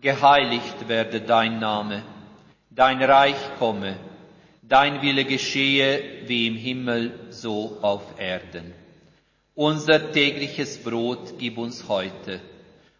geheiligt 0.00 0.88
werde 0.88 1.20
dein 1.20 1.60
Name, 1.60 2.02
dein 2.70 3.00
Reich 3.02 3.36
komme, 3.58 3.96
dein 4.62 5.00
Wille 5.00 5.24
geschehe 5.24 6.02
wie 6.26 6.48
im 6.48 6.56
Himmel, 6.56 7.12
so 7.30 7.78
auf 7.82 8.02
Erden. 8.18 8.74
Unser 9.54 10.10
tägliches 10.10 10.82
Brot 10.82 11.38
gib 11.38 11.56
uns 11.56 11.88
heute 11.88 12.40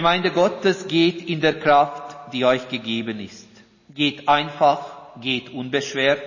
Gemeinde 0.00 0.30
Gottes 0.30 0.88
geht 0.88 1.28
in 1.28 1.42
der 1.42 1.58
Kraft, 1.58 2.32
die 2.32 2.46
euch 2.46 2.70
gegeben 2.70 3.20
ist. 3.20 3.46
Geht 3.94 4.30
einfach, 4.30 5.20
geht 5.20 5.50
unbeschwert, 5.50 6.22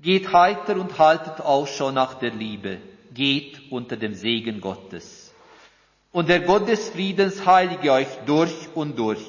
geht 0.00 0.32
heiter 0.32 0.76
und 0.76 0.96
haltet 0.96 1.40
Ausschau 1.40 1.90
nach 1.90 2.14
der 2.14 2.30
Liebe. 2.30 2.78
Geht 3.12 3.72
unter 3.72 3.96
dem 3.96 4.14
Segen 4.14 4.60
Gottes. 4.60 5.34
Und 6.12 6.28
der 6.28 6.42
Gott 6.42 6.68
des 6.68 6.90
Friedens 6.90 7.44
heilige 7.44 7.90
euch 7.90 8.06
durch 8.26 8.54
und 8.76 8.96
durch 8.96 9.26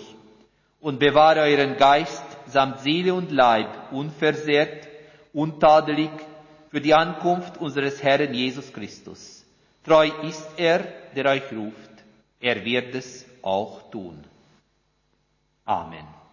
und 0.80 1.00
bewahre 1.00 1.40
euren 1.40 1.76
Geist 1.76 2.24
samt 2.46 2.82
Seele 2.82 3.16
und 3.16 3.32
Leib 3.32 3.92
unversehrt, 3.92 4.88
untadelig 5.34 6.12
für 6.70 6.82
die 6.82 6.94
Ankunft 6.94 7.58
unseres 7.58 8.04
Herrn 8.04 8.32
Jesus 8.32 8.72
Christus. 8.72 9.44
Treu 9.84 10.12
ist 10.22 10.48
er, 10.56 10.82
der 11.16 11.26
euch 11.26 11.52
ruft. 11.52 11.96
Er 12.40 12.64
wird 12.64 12.94
es 12.94 13.26
auch 13.46 13.90
tun. 13.92 14.24
Amen. 15.66 16.25